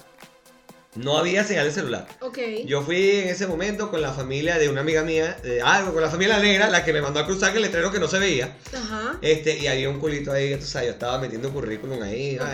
[0.96, 2.08] No había señal de celular.
[2.22, 2.38] Ok.
[2.66, 6.10] Yo fui en ese momento con la familia de una amiga mía, algo, con la
[6.10, 8.56] familia negra, la que me mandó a cruzar el letrero que no se veía.
[8.74, 9.18] Ajá.
[9.22, 12.38] Este, y había un culito ahí, tú sabes, yo estaba metiendo currículum ahí.
[12.40, 12.48] Ok.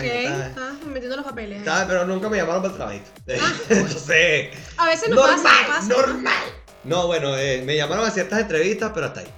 [0.58, 1.52] Ah, metiendo los papeles.
[1.54, 1.58] ahí.
[1.60, 3.10] Estaba, pero nunca me llamaron para el trabajito.
[3.40, 3.52] Ah.
[3.70, 5.88] Entonces, A veces no normal, pasa, pasa.
[5.88, 6.42] normal.
[6.84, 9.28] No, bueno, eh, me llamaron a ciertas entrevistas, pero hasta ahí.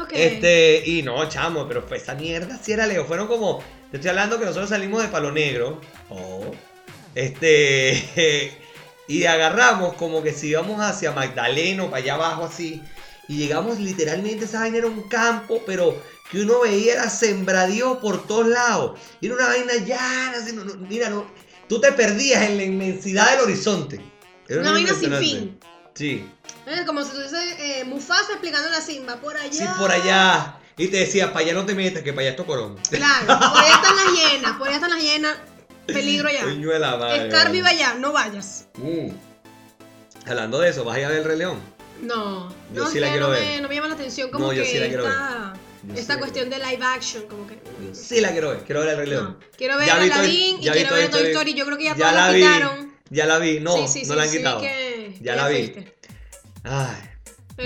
[0.00, 0.10] Ok.
[0.12, 3.04] Este, y no, chamo, pero fue esa mierda sí era Leo.
[3.04, 5.80] Fueron como, te estoy hablando que nosotros salimos de Palo Negro.
[6.08, 6.52] Oh.
[7.14, 8.58] Este,
[9.08, 12.82] y agarramos como que si íbamos hacia Magdaleno, para allá abajo así.
[13.28, 16.00] Y llegamos literalmente, esa vaina era un campo, pero
[16.30, 18.98] que uno veía era sembradío por todos lados.
[19.20, 21.26] Y era una vaina llana, así, no, no, mira, no,
[21.68, 24.00] tú te perdías en la inmensidad del horizonte.
[24.48, 25.58] Era Una vaina sin fin.
[25.94, 26.28] Sí.
[26.66, 29.52] Eh, como si tuviese eh, Mufasa explicando la Simba por allá.
[29.52, 30.58] Sí, por allá.
[30.76, 32.76] Y te decía, para allá no te metas, que para allá es Tocorón.
[32.90, 35.36] Claro, por allá están las hienas, por allá están las hienas.
[35.86, 36.44] Peligro ya.
[36.44, 38.66] Coño de la madre, Scar vive allá, no vayas.
[38.76, 39.08] Mm.
[40.26, 41.58] Hablando de eso, ¿vas a ir a ver el Rey León?
[42.02, 43.42] No, Yo no, sí la quiero no, ver.
[43.42, 45.52] Me, no me llama la atención como No, yo que sí la quiero esta,
[45.84, 47.58] Yo sí esta cuestión de live action, como que.
[47.92, 49.38] Sí la quiero ver, quiero ver el Rey León.
[49.56, 51.54] Quiero ver a Aladdin y quiero ver Toy Story.
[51.54, 52.94] Yo creo que ya, Ya la quitaron.
[53.10, 54.60] Ya la vi, no, no la han quitado.
[54.60, 55.74] que- Ya la vi.
[56.64, 56.96] Ay,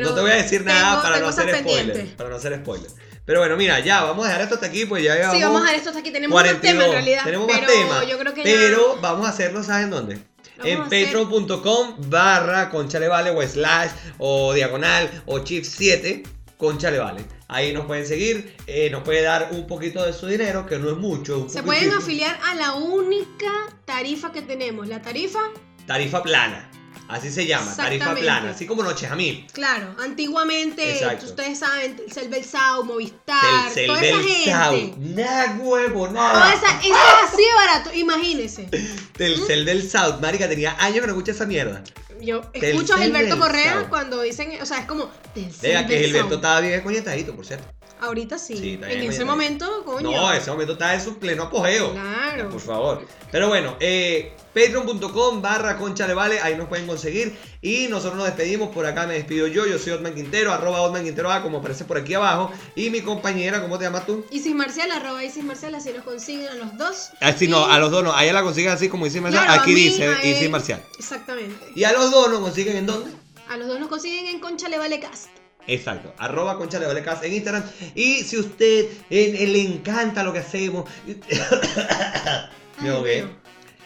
[0.00, 2.16] no te voy a decir nada para no hacer spoiler.
[2.16, 2.90] Para no hacer spoiler.
[3.28, 5.60] Pero bueno, mira, ya, vamos a dejar esto hasta aquí, pues ya llevamos Sí, vamos
[5.60, 6.10] a ver esto hasta aquí.
[6.10, 6.62] Tenemos 42.
[6.62, 7.24] más temas en realidad.
[7.24, 8.06] Tenemos pero más temas.
[8.08, 8.50] yo creo que ya.
[8.50, 10.18] Pero vamos a hacerlo, ¿saben dónde?
[10.64, 16.22] En patreon.com barra conchalevale o slash o diagonal o chip 7
[16.56, 17.22] conchalevale.
[17.48, 20.88] Ahí nos pueden seguir, eh, nos puede dar un poquito de su dinero, que no
[20.88, 21.40] es mucho.
[21.40, 23.52] un Se pueden afiliar a la única
[23.84, 24.88] tarifa que tenemos.
[24.88, 25.40] La tarifa,
[25.86, 26.70] Tarifa plana,
[27.08, 29.46] así se llama, tarifa plana, así como Noches a mí.
[29.52, 31.26] claro, antiguamente, Exacto.
[31.26, 34.94] ustedes saben, Telcel Belsau, Movistar, Telcel toda esa gente.
[34.98, 36.52] Nada huevo, nada.
[36.52, 38.68] esa, eso es así de barato, imagínense.
[39.16, 41.82] Telcel del South, marica, tenía años que no escuché esa mierda.
[42.20, 43.38] Yo escucho a Gilberto.
[43.38, 46.00] Correa cuando dicen, o sea, es como Telcel Vea que.
[46.00, 47.68] Gilberto estaba bien escoñetadito, por cierto.
[48.00, 48.78] Ahorita sí.
[48.82, 50.10] En ese momento, coño.
[50.10, 51.92] No, ese momento está en su pleno apogeo.
[51.92, 52.50] Claro.
[52.50, 53.06] Por favor.
[53.30, 57.36] Pero bueno, eh, patreon.com barra concha de vale, ahí nos pueden conseguir.
[57.60, 58.70] Y nosotros nos despedimos.
[58.70, 59.66] Por acá me despido yo.
[59.66, 62.50] Yo soy Otman Quintero, arroba Otman Quintero A, como aparece por aquí abajo.
[62.76, 64.24] Y mi compañera, ¿cómo te llamas tú?
[64.30, 67.10] Isis Marcial, arroba Isis Marcial, así nos consiguen a los dos.
[67.20, 68.14] Así Y- no, a los dos no.
[68.14, 69.44] A ella la consiguen así como Isis Marcial.
[69.44, 70.50] Claro, aquí mí, dice Isis.
[70.50, 70.82] Marcial.
[70.98, 71.66] Exactamente.
[71.74, 73.10] Y a los dos nos consiguen en dónde?
[73.48, 75.28] A los dos nos consiguen en Concha Le Vale Cast.
[75.68, 77.62] Exacto, arroba concha de vale Cas en Instagram.
[77.94, 80.88] Y si usted eh, le encanta lo que hacemos,
[82.80, 83.26] me ahogué.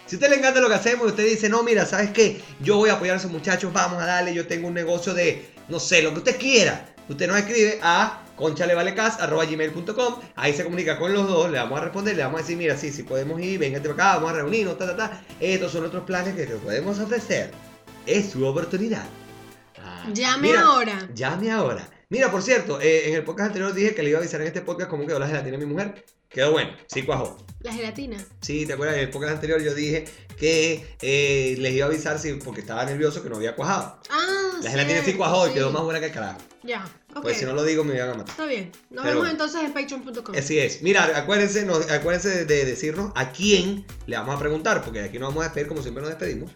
[0.05, 2.41] Si a usted le encanta lo que hacemos y usted dice, no, mira, ¿sabes qué?
[2.61, 5.45] Yo voy a apoyar a esos muchachos, vamos a darle, yo tengo un negocio de,
[5.67, 6.93] no sé, lo que usted quiera.
[7.09, 12.15] Usted nos escribe a conchalevalecas.gmail.com Ahí se comunica con los dos, le vamos a responder,
[12.15, 14.77] le vamos a decir, mira, sí, sí podemos ir, véngate para acá, vamos a reunirnos,
[14.77, 15.21] ta, ta, ta.
[15.41, 17.51] Estos son otros planes que te podemos ofrecer.
[18.05, 19.03] Es su oportunidad.
[20.13, 21.09] Llame mira, ahora.
[21.13, 21.89] Llame ahora.
[22.09, 24.47] Mira, por cierto, eh, en el podcast anterior dije que le iba a avisar en
[24.47, 26.05] este podcast cómo quedó la gelatina de mi mujer.
[26.29, 27.37] Quedó bueno, sí cuajó.
[27.61, 28.17] La gelatina.
[28.41, 28.97] Sí, ¿te acuerdas?
[28.97, 30.05] En el podcast anterior yo dije
[30.37, 33.99] que eh, les iba a avisar si, porque estaba nervioso que no había cuajado.
[34.09, 35.53] Ah, La gelatina sí cierto, cuajó y sí.
[35.55, 36.39] quedó más buena que el carajo.
[36.63, 36.83] Ya,
[37.15, 37.21] ok.
[37.21, 38.29] Pues si no lo digo me iban a matar.
[38.31, 38.71] Está bien.
[38.89, 39.31] Nos Pero vemos bueno.
[39.31, 40.35] entonces en patreon.com.
[40.35, 40.81] Así es.
[40.81, 45.19] Mira, acuérdense, no- acuérdense de decirnos a quién le vamos a preguntar, porque de aquí
[45.19, 46.51] nos vamos a despedir como siempre nos despedimos.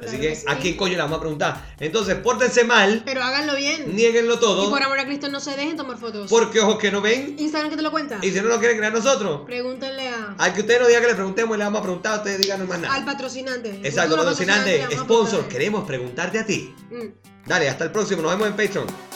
[0.00, 0.44] Así Claro que sí.
[0.48, 1.74] a quién coño le vamos a preguntar.
[1.78, 3.94] Entonces, pórtense mal, Pero háganlo bien.
[3.94, 6.28] nieguenlo Y todo, por amor a Cristo no se dejen tomar fotos.
[6.30, 8.18] porque ojos que no ven, Instagram que te lo cuenta.
[8.22, 11.08] y si no lo quieren creer nosotros, Pregúntenle a, al que ustedes nos digan que
[11.08, 12.94] le preguntemos y le vamos a preguntar, ustedes díganos más nada.
[12.94, 13.80] al patrocinante.
[13.82, 16.74] Exacto, patrocinante, a sponsor, queremos preguntarte a ti.
[16.90, 17.46] Mm.
[17.46, 19.09] Dale, hasta el próximo, nos vemos en Patreon.